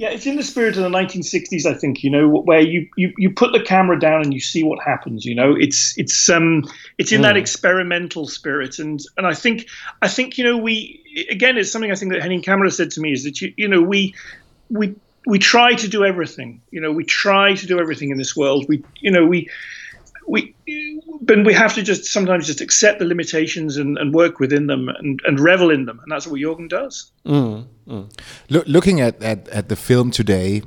[0.00, 2.02] Yeah, it's in the spirit of the 1960s, I think.
[2.02, 5.26] You know, where you, you, you put the camera down and you see what happens.
[5.26, 6.64] You know, it's it's um
[6.96, 7.24] it's in mm.
[7.24, 9.68] that experimental spirit, and and I think
[10.00, 13.00] I think you know we again it's something I think that Henning Camre said to
[13.02, 14.14] me is that you you know we
[14.70, 14.94] we
[15.26, 16.62] we try to do everything.
[16.70, 18.66] You know, we try to do everything in this world.
[18.68, 19.50] We, you know, we,
[20.30, 20.54] we,
[21.22, 24.88] but we have to just sometimes just accept the limitations and, and work within them
[24.88, 27.12] and, and revel in them, and that's what jorgen does.
[27.26, 28.18] Mm, mm.
[28.48, 30.62] Look, looking at, at at the film today,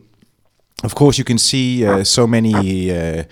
[0.84, 2.91] of course, you can see uh, so many.
[2.91, 3.24] Uh,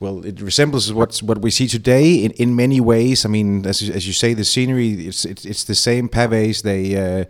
[0.00, 3.24] well, it resembles what's what we see today in, in many ways.
[3.24, 6.62] I mean, as as you say, the scenery it's it's, it's the same pavés.
[6.62, 7.24] They uh,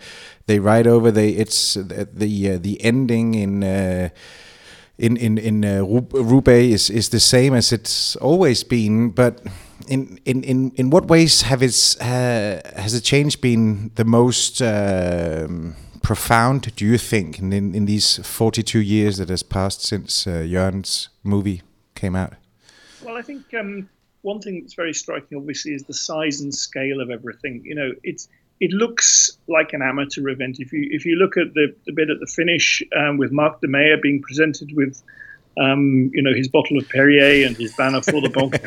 [0.46, 1.10] they ride over.
[1.12, 4.10] They it's the uh, the ending in.
[5.00, 5.82] In in in uh,
[6.12, 9.40] Roubaix is, is the same as it's always been, but
[9.88, 14.60] in in in, in what ways have it uh, has the change been the most
[14.60, 16.76] um, profound?
[16.76, 20.44] Do you think in, in, these forty two years that has passed since uh,
[21.22, 21.62] movie
[21.94, 22.34] came out?
[23.02, 23.88] Well, I think um,
[24.20, 27.62] one thing that's very striking, obviously, is the size and scale of everything.
[27.64, 28.28] You know, it's
[28.60, 30.58] it looks like an amateur event.
[30.60, 33.60] If you if you look at the, the bit at the finish um, with Marc
[33.60, 35.02] De Meyer being presented with,
[35.58, 38.60] um, you know, his bottle of Perrier and his banner for the Banque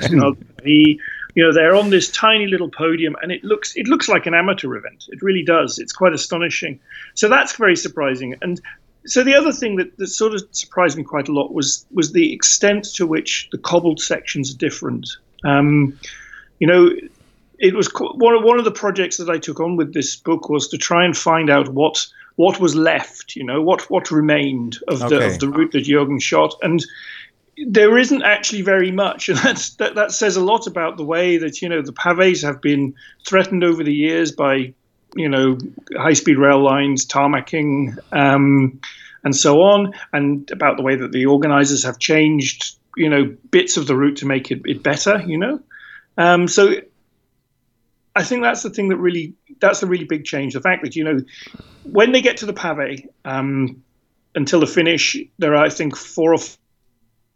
[0.63, 0.99] he,
[1.35, 4.33] you know, they're on this tiny little podium, and it looks it looks like an
[4.33, 5.05] amateur event.
[5.09, 5.77] It really does.
[5.77, 6.79] It's quite astonishing.
[7.13, 8.35] So that's very surprising.
[8.41, 8.59] And
[9.05, 12.13] so the other thing that, that sort of surprised me quite a lot was was
[12.13, 15.07] the extent to which the cobbled sections are different.
[15.43, 15.99] Um,
[16.59, 16.89] you know,
[17.63, 20.49] it was one of, one of the projects that I took on with this book
[20.49, 22.05] was to try and find out what
[22.35, 25.33] what was left, you know, what what remained of the okay.
[25.33, 26.83] of the route that Jørgen shot, and
[27.67, 31.37] there isn't actually very much, and that's that, that says a lot about the way
[31.37, 32.95] that you know the pavés have been
[33.25, 34.73] threatened over the years by
[35.15, 35.57] you know,
[35.95, 38.79] high speed rail lines, tarmacking, um,
[39.23, 43.77] and so on, and about the way that the organizers have changed, you know, bits
[43.77, 45.61] of the route to make it, it better, you know.
[46.17, 46.75] Um, so
[48.15, 50.53] I think that's the thing that really, that's the really big change.
[50.53, 51.19] The fact that, you know,
[51.83, 53.83] when they get to the pavé, um,
[54.35, 56.39] until the finish, there are, I think, four or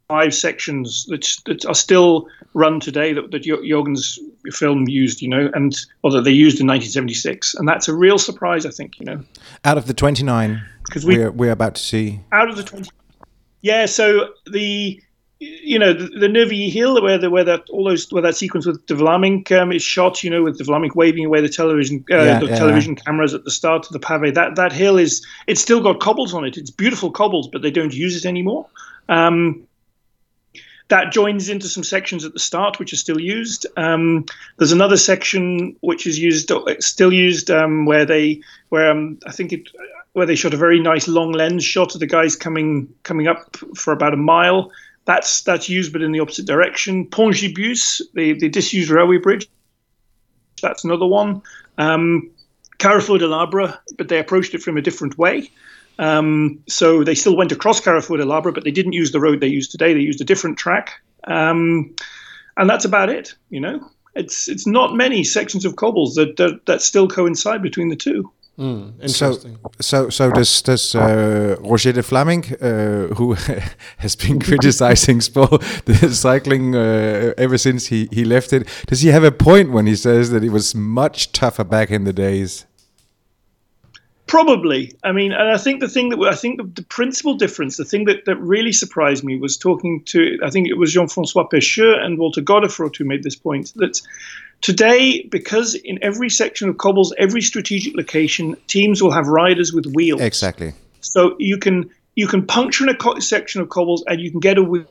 [0.08, 4.20] five sections that, that are still run today that, that Jørgen's
[4.52, 8.18] film used, you know, and or that they used in 1976, and that's a real
[8.18, 9.24] surprise, I think, you know.
[9.66, 12.90] Out of the 29, because we, we're, we're about to see out of the 20.
[13.62, 15.02] Yeah, so the
[15.40, 18.66] you know, the, the Nervy Hill, where the where that all those where that sequence
[18.66, 22.04] with De Vlaeminck um, is shot, you know, with De Vlaeminck waving away the television
[22.12, 22.56] uh, Yeah, the yeah.
[22.56, 24.34] television cameras at the start of the pave.
[24.34, 26.58] That that hill is it's still got cobbles on it.
[26.58, 28.68] It's beautiful cobbles, but they don't use it anymore.
[29.10, 29.68] Um,
[30.90, 33.68] that joins into some sections at the start, which are still used.
[33.76, 34.26] Um,
[34.58, 39.52] there's another section which is used, still used, um, where they, where um, I think
[39.52, 39.68] it,
[40.14, 43.58] where they shot a very nice long lens shot of the guys coming coming up
[43.76, 44.72] for about a mile.
[45.08, 47.08] That's that's used, but in the opposite direction.
[47.08, 49.50] Pont Gibus, the the disused railway bridge.
[50.62, 51.42] That's another one.
[51.78, 52.30] Um,
[52.78, 55.50] Carrefour de l'Arbre, but they approached it from a different way.
[55.98, 59.40] Um, so they still went across Carrefour de l'Arbre, but they didn't use the road
[59.40, 59.94] they use today.
[59.94, 60.92] They used a different track,
[61.24, 61.96] um,
[62.58, 63.34] and that's about it.
[63.50, 67.88] You know, it's it's not many sections of cobbles that that, that still coincide between
[67.88, 68.30] the two.
[68.58, 68.64] So,
[69.00, 69.60] Interesting.
[69.80, 73.34] so, so does does uh, Roger de Vlaeminck, uh, who
[73.98, 79.10] has been criticizing Spo, the cycling uh, ever since he, he left it, does he
[79.10, 82.66] have a point when he says that it was much tougher back in the days?
[84.26, 84.92] Probably.
[85.04, 87.86] I mean, and I think the thing that I think the, the principal difference, the
[87.86, 91.48] thing that, that really surprised me was talking to, I think it was Jean Francois
[91.48, 94.02] Pescheux and Walter Godefroot who made this point that
[94.62, 99.86] today, because in every section of cobbles, every strategic location, teams will have riders with
[99.94, 100.22] wheels.
[100.22, 100.74] Exactly.
[101.02, 104.40] So you can you can puncture in a co- section of cobbles and you can
[104.40, 104.86] get a wheel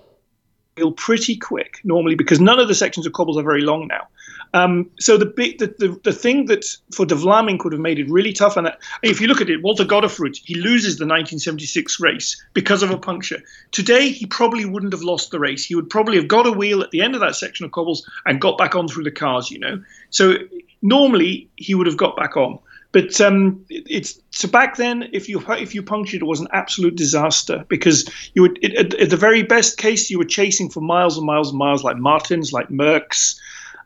[0.96, 4.06] pretty quick normally because none of the sections of cobbles are very long now.
[4.54, 8.08] Um, so the the, the, the thing that for De Vlaeminck would have made it
[8.08, 12.00] really tough, and that, if you look at it, Walter Godefroot he loses the 1976
[12.00, 13.42] race because of a puncture.
[13.72, 15.64] Today he probably wouldn't have lost the race.
[15.64, 18.08] He would probably have got a wheel at the end of that section of cobbles
[18.24, 19.50] and got back on through the cars.
[19.50, 20.34] You know, so
[20.82, 22.58] normally he would have got back on.
[22.96, 26.96] But um, it's so back then, if you if you punctured, it was an absolute
[26.96, 30.80] disaster because you would it, at, at the very best case you were chasing for
[30.80, 33.38] miles and miles and miles, like Maertens, like Merckx,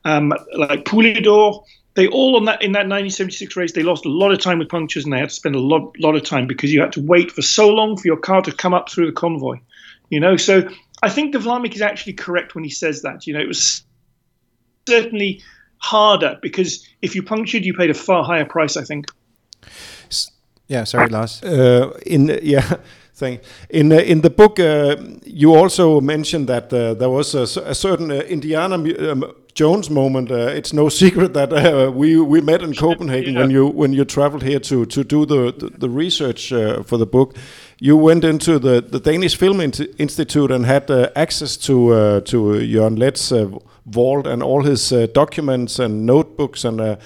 [0.05, 1.65] um, like Poulidor.
[1.95, 4.69] They all on that in that 1976 race, they lost a lot of time with
[4.69, 7.01] punctures, and they had to spend a lot lot of time because you had to
[7.01, 9.57] wait for so long for your car to come up through the convoy.
[10.09, 10.69] You know, so
[11.03, 13.27] I think De Vlaeminck is actually correct when he says that.
[13.27, 13.85] You know, it was
[14.89, 15.43] certainly
[15.79, 18.77] harder because if you punctured, you paid a far higher price.
[18.77, 19.07] I think.
[20.69, 21.43] Yeah, sorry, Lars.
[21.43, 22.77] Uh, in yeah,
[23.21, 23.41] thank.
[23.69, 27.75] In uh, in the book, uh, you also mentioned that uh, there was a, a
[27.75, 28.77] certain uh, Indiana
[29.11, 30.31] um, Jones moment.
[30.31, 34.05] Uh, it's no secret that uh, we we met in Copenhagen when you when you
[34.05, 37.37] traveled here to to do the the, the research uh, for the book.
[37.83, 42.21] You went into the, the Danish Film In- Institute and had uh, access to uh,
[42.21, 43.33] to Jørgen Leth's
[43.87, 46.99] vault and all his uh, documents and notebooks and.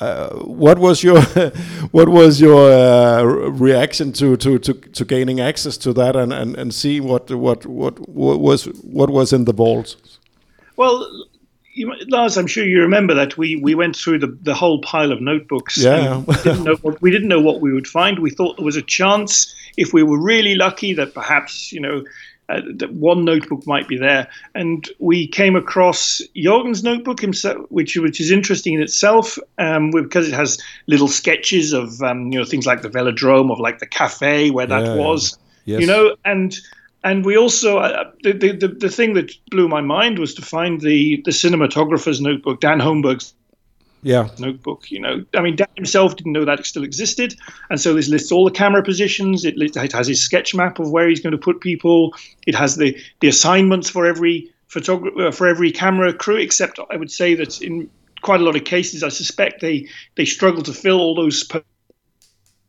[0.00, 1.20] Uh, what was your
[1.92, 6.56] what was your uh, reaction to, to, to, to gaining access to that and, and,
[6.56, 9.96] and see what, what what what was what was in the vault?
[10.76, 11.08] Well,
[11.74, 15.12] you, Lars, I'm sure you remember that we, we went through the, the whole pile
[15.12, 15.76] of notebooks.
[15.76, 16.18] Yeah.
[16.18, 18.18] we didn't know what we didn't know what we would find.
[18.20, 22.04] We thought there was a chance, if we were really lucky, that perhaps you know
[22.48, 24.28] uh, one notebook might be there.
[24.54, 30.28] And we came across Jorgen's notebook himself, which which is interesting in itself, um, because
[30.28, 33.86] it has little sketches of um, you know things like the velodrome, of like the
[33.86, 34.94] cafe where that Yeah.
[34.96, 35.80] was, Yes.
[35.80, 36.58] you know, and
[37.02, 40.42] and we also uh, the, the the the thing that blew my mind was to
[40.42, 43.34] find the the cinematographer's notebook, Dan Holmberg's
[44.04, 44.90] Yeah, notebook.
[44.90, 47.34] You know, I mean, Dan himself didn't know that it still existed,
[47.70, 49.46] and so this lists all the camera positions.
[49.46, 52.14] It, it has his sketch map of where he's going to put people.
[52.46, 56.36] It has the the assignments for every photographer uh, for every camera crew.
[56.36, 57.90] Except I would say that in
[58.20, 61.42] quite a lot of cases, I suspect they they struggle to fill all those.
[61.42, 61.62] Po-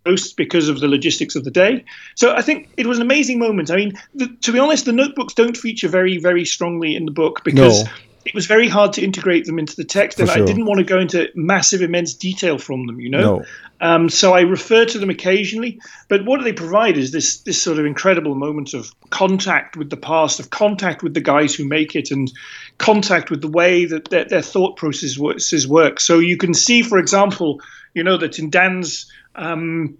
[0.05, 1.83] posts because of the logistics of the day.
[2.13, 3.71] So I think it was an amazing moment.
[3.71, 7.11] I mean, the, to be honest, the notebooks don't feature very, very strongly in the
[7.11, 7.89] book because No.
[8.25, 10.41] It was very hard to integrate them into the text, and sure.
[10.41, 12.99] I didn't want to go into massive, immense detail from them.
[12.99, 13.45] You know, No.
[13.81, 15.79] um, so I refer to them occasionally.
[16.07, 19.97] But what they provide is this this sort of incredible moment of contact with the
[19.97, 22.31] past, of contact with the guys who make it, and
[22.79, 25.99] contact with the way that their, their thought processes work.
[25.99, 27.61] So you can see, for example,
[27.93, 29.05] you know that in Dan's
[29.35, 29.97] um,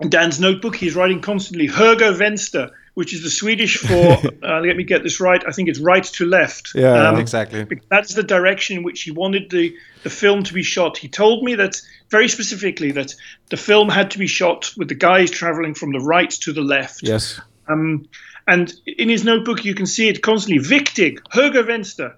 [0.00, 4.18] in Dan's notebook, he's writing constantly "Höger Vänster," which is the Swedish for.
[4.42, 5.42] uh, let me get this right.
[5.46, 6.72] I think it's right to left.
[6.74, 7.66] Yeah, Um, Exactly.
[7.88, 10.96] that's the direction in which he wanted the, the film to be shot.
[10.98, 11.80] He told me that
[12.10, 13.14] very specifically that
[13.50, 16.62] the film had to be shot with the guys traveling from the right to the
[16.62, 17.02] left.
[17.02, 17.40] yes.
[17.68, 18.08] Um,
[18.48, 20.58] and in his notebook, you can see it constantly.
[20.64, 22.14] Wichtig, Höger Vänster.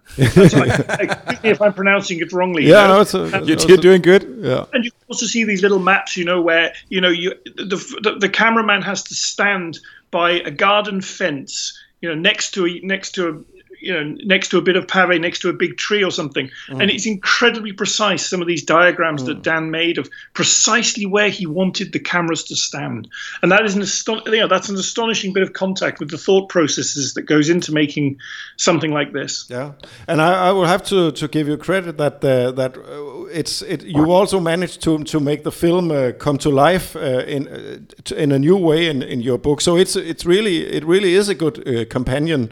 [0.48, 2.62] So I- excuse me if I'm pronouncing it wrongly.
[2.64, 2.94] you Yeah, know?
[2.94, 4.38] no, it's a, You're, you're doing good.
[4.40, 4.64] yeah.
[4.72, 8.16] and you also see these little maps, you know, where you know you the the,
[8.18, 9.78] the cameraman has to stand
[10.12, 14.48] by a garden fence you know, next to a, next to a you know, next
[14.48, 16.50] to a bit of pave, next to a big tree or something.
[16.68, 16.82] Mm.
[16.82, 19.26] And it's incredibly precise, some of these diagrams mm.
[19.26, 23.08] that Dan made of precisely where he wanted the cameras to stand.
[23.42, 26.18] And that is an aston- you know, that's an astonishing bit of contact with the
[26.18, 28.18] thought processes that goes into making
[28.56, 29.46] something like this.
[29.48, 29.72] Yeah.
[30.06, 33.62] And I, I will have to, to give you credit that uh, that uh, it's
[33.62, 37.48] it, you also managed to to make the film uh, come to life uh, in
[37.48, 39.60] uh, in a new way in, in your book.
[39.60, 42.50] So it's it's really it really is a good uh, companion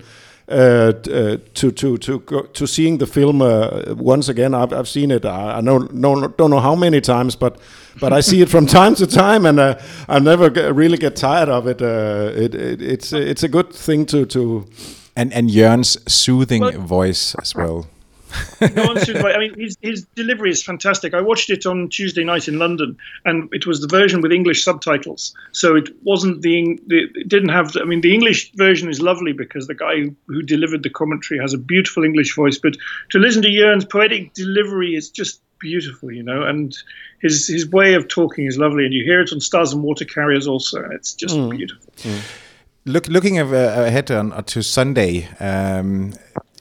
[0.50, 4.54] uh, uh, to to to go, to seeing the film uh, once again.
[4.54, 5.24] I've, I've seen it.
[5.24, 7.58] I, I know no, don't know how many times, but
[8.00, 9.78] but I see it from time to time, and uh,
[10.08, 11.80] I never get, really get tired of it.
[11.80, 12.82] Uh, it, it.
[12.82, 14.66] It's it's a good thing to to
[15.16, 17.86] and and Jørn's soothing well, voice as well
[18.74, 21.14] no I mean, his, his delivery is fantastic.
[21.14, 24.64] I watched it on Tuesday night in London, and it was the version with English
[24.64, 25.34] subtitles.
[25.52, 27.76] So it wasn't the it didn't have.
[27.76, 31.40] I mean, the English version is lovely because the guy who, who delivered the commentary
[31.40, 32.58] has a beautiful English voice.
[32.58, 32.76] But
[33.10, 36.76] to listen to Jørn's poetic delivery is just beautiful, you know, and
[37.20, 40.04] his his way of talking is lovely, and you hear it on Stars and Water
[40.04, 40.88] Carriers also.
[40.90, 41.50] It's just mm.
[41.50, 41.92] beautiful.
[41.98, 42.20] Mm.
[42.86, 46.14] Look, looking ahead on, to Sunday, um,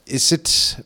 [0.06, 0.76] is it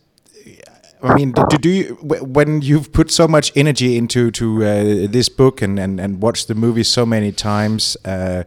[1.05, 5.28] I mean, do, do you when you've put so much energy into to uh, this
[5.28, 7.96] book and, and and watched the movie so many times?
[8.05, 8.44] Uh,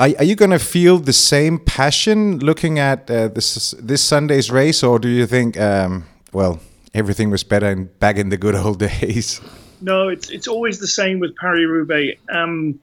[0.00, 4.82] are, you going to feel the same passion looking at uh, this this Sunday's race,
[4.82, 6.58] or do you think, um, well,
[6.94, 9.40] everything was better in, back in the good old days?
[9.82, 12.18] No, it's it's always the same with Paris Roubaix.
[12.32, 12.80] Um,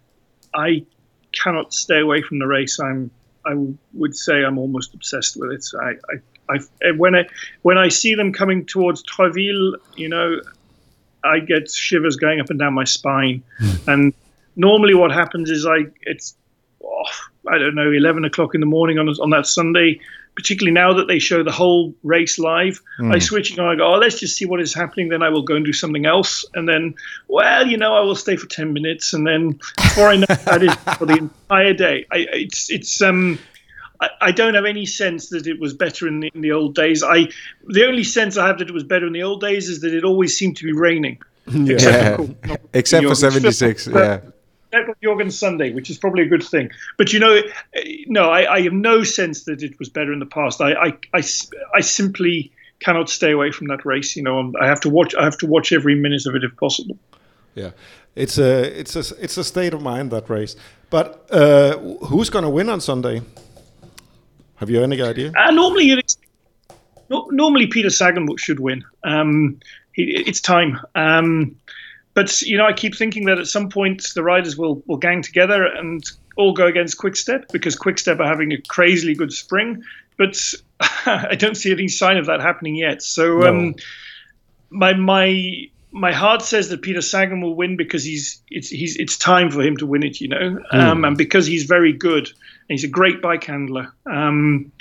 [0.54, 0.86] I
[1.32, 2.80] cannot stay away from the race.
[2.80, 3.10] I'm
[3.46, 3.56] I
[3.94, 5.66] would say I'm almost obsessed with it.
[5.82, 6.20] I, I
[6.50, 7.26] I when I
[7.62, 10.40] when I see them coming towards Troisvilles, you know,
[11.24, 13.44] I get shivers going up and down my spine.
[13.60, 13.90] Hmm.
[13.90, 14.14] and
[14.56, 16.36] normally, what happens is I it's
[16.84, 17.04] oh,
[17.48, 20.00] I don't know eleven o'clock in the morning on on that Sunday.
[20.36, 23.12] Particularly now that they show the whole race live, mm.
[23.12, 25.10] I switch and I go, oh, let's just see what is happening.
[25.10, 26.46] Then I will go and do something else.
[26.54, 26.94] And then,
[27.28, 29.14] well, you know, I will stay for 10 minutes.
[29.14, 32.06] And then before I know that is for the entire day.
[32.12, 33.40] I, it's, it's, um,
[34.00, 36.76] I, I, don't have any sense that it was better in the, in the, old
[36.76, 37.04] days.
[37.04, 37.28] I
[37.68, 39.94] the only sense I have that it was better in the old days is that
[39.94, 41.74] it always seemed to be raining, yeah.
[41.74, 43.88] except for, except for seventy six.
[43.88, 44.22] Yeah.
[45.02, 46.70] Jørgen Sunday, which is probably a good thing.
[46.98, 47.42] But you know,
[48.08, 50.62] no, I, I, have no sense that it was better in the past.
[50.62, 51.24] I, I, I,
[51.74, 54.16] I simply cannot stay away from that race.
[54.16, 55.16] You know, I have to watch.
[55.16, 56.98] I have to watch every minute of it if possible.
[57.56, 57.72] Yeah,
[58.16, 60.56] it's a it's a it's a state of mind that race.
[60.90, 63.22] But uh, who's going to win on Sunday?
[64.58, 65.32] Have you any idea?
[65.36, 66.04] Uh, normally,
[67.10, 68.84] no, normally Peter Sagan should win.
[69.04, 69.60] Um,
[69.94, 70.80] he, it's time.
[70.96, 71.56] Um,
[72.14, 75.22] but you know, I keep thinking that at some point the riders will will gang
[75.22, 76.04] together and
[76.36, 79.84] all go against Quickstep because Quickstep are having a crazily good spring.
[80.18, 80.36] But
[81.06, 83.04] I don't see any sign of that happening yet.
[83.04, 83.48] So no.
[83.48, 83.76] um,
[84.72, 89.18] my my my heart says that Peter Sagan will win because he's it's he's it's
[89.18, 90.74] time for him to win it, you know, mm.
[90.74, 92.30] um, and because he's very good
[92.70, 93.94] he's a great bike handler.
[94.06, 94.72] Um,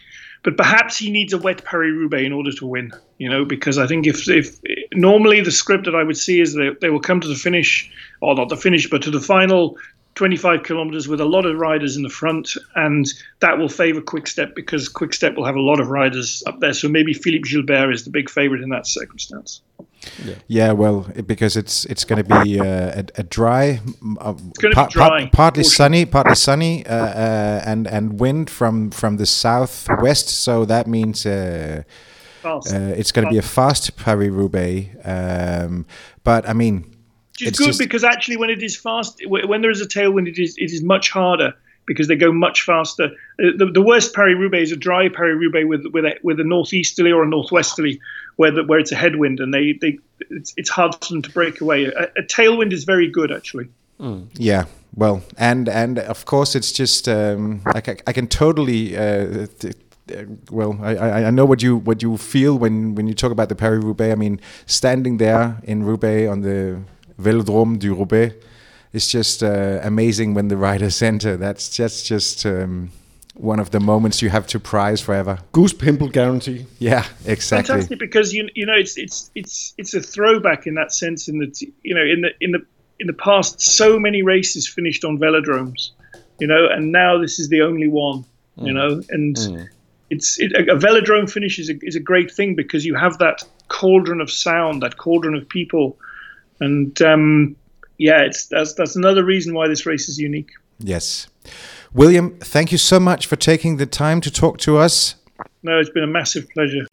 [0.43, 3.79] but perhaps he needs a wet Paris Roubaix in order to win, you know, because
[3.79, 4.61] I think if if
[4.95, 7.91] normally the script that I would see is that they will come to the finish,
[8.21, 9.77] or not the finish, but to the final
[10.17, 13.07] 25 kilometers with a lot of riders in the front, and
[13.41, 16.73] that will favor Quickstep because Quickstep will have a lot of riders up there.
[16.73, 19.61] So maybe Philippe Gilbert is the big favorite in that circumstance.
[20.25, 23.81] Yeah, yeah well, it, because it's it's going to be uh, a, a, dry,
[24.19, 24.35] uh,
[24.73, 30.29] pa- dry partly sunny, partly sunny, uh, uh, and and wind from from the southwest.
[30.29, 31.27] So that means.
[31.27, 31.83] Uh,
[32.45, 35.85] uh, it's going to be a fast Paris Roubaix, um,
[36.23, 36.96] but I mean,
[37.41, 40.29] which is good just, because actually, when it is fast, when there is a tailwind,
[40.29, 41.55] it is it is much harder
[41.87, 43.11] because they go much faster.
[43.39, 46.45] The, the worst Paris Roubaix is a dry Paris Roubaix with with a, with a
[46.45, 48.01] northeasterly or a northwesterly,
[48.37, 49.99] where the, where it's a headwind and they, they
[50.31, 51.85] it's, it's hard for them to break away.
[51.85, 53.69] A, a tailwind is very good actually.
[54.01, 54.29] Mm.
[54.35, 54.65] Yeah,
[54.95, 58.97] well, and and of course it's just um, like I, I can totally.
[58.97, 59.77] Uh, th-
[60.15, 60.23] uh,
[60.53, 63.57] well, I, I know what you what you feel when, when you talk about the
[63.57, 64.13] Paris Roubaix.
[64.13, 66.81] I mean, standing there in Roubaix on the
[67.19, 68.35] Velodrome du Roubaix,
[68.93, 71.37] it's just uh, amazing when the riders enter.
[71.37, 72.91] That's just just um,
[73.35, 75.39] one of the moments you have to prize forever.
[75.53, 76.67] Goose pimple guarantee.
[76.79, 77.73] Yeah, exactly.
[77.73, 81.39] Fantastic because you you know it's it's it's it's a throwback in that sense in
[81.39, 82.65] that you know in the in the
[82.99, 85.91] in the past so many races finished on velodromes,
[86.39, 88.25] you know, and now this is the only one,
[88.57, 88.75] you mm.
[88.75, 89.37] know, and.
[89.37, 89.69] Mm.
[90.09, 93.43] It's it, a, velodrome finish is a, is a great thing because you have that
[93.67, 95.99] cauldron of sound, that cauldron of people,
[96.61, 97.57] and um,
[97.99, 100.51] yeah, it's that's that's another reason why this race is unique.
[100.79, 101.29] Yes.
[101.95, 105.17] William, thank you so much for taking the time to talk to us.
[105.63, 106.87] No, it's been a massive pleasure.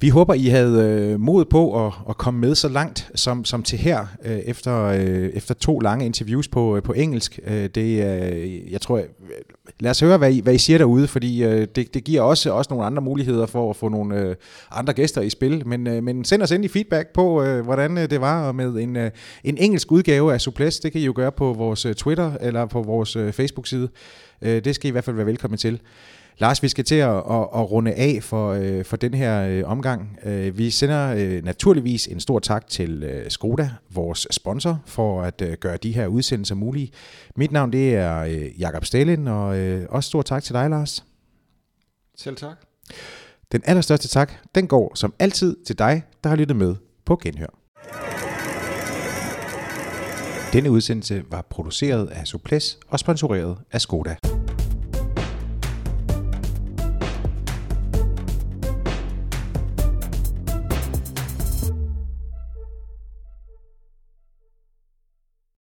[0.00, 3.62] Vi håber, I havde øh, mod på at, at komme med så langt som, som
[3.62, 7.38] til her, øh, efter, øh, efter to lange interviews på, øh, på engelsk.
[7.46, 9.02] Øh, det, øh, jeg tror,
[9.80, 12.52] lad os høre, hvad I, hvad I siger derude, fordi øh, det, det giver også,
[12.52, 14.36] også nogle andre muligheder for at få nogle øh,
[14.70, 15.66] andre gæster i spil.
[15.66, 18.96] Men, øh, men send os endelig feedback på, øh, hvordan øh, det var med en,
[18.96, 19.10] øh,
[19.44, 20.80] en engelsk udgave af Suples.
[20.80, 23.88] Det kan I jo gøre på vores øh, Twitter eller på vores øh, Facebook-side.
[24.42, 25.80] Øh, det skal I i hvert fald være velkommen til.
[26.38, 29.62] Lars, vi skal til at, at, at runde af for, øh, for den her øh,
[29.66, 30.18] omgang.
[30.24, 35.42] Øh, vi sender øh, naturligvis en stor tak til øh, Skoda, vores sponsor, for at
[35.42, 36.90] øh, gøre de her udsendelser mulige.
[37.36, 41.04] Mit navn det er øh, Jakob Stalin, og øh, også stor tak til dig, Lars.
[42.16, 42.56] Selv tak.
[43.52, 46.74] Den allerstørste tak, den går som altid til dig, der har lyttet med
[47.04, 47.58] på Genhør.
[50.52, 54.16] Denne udsendelse var produceret af Suples og sponsoreret af Skoda.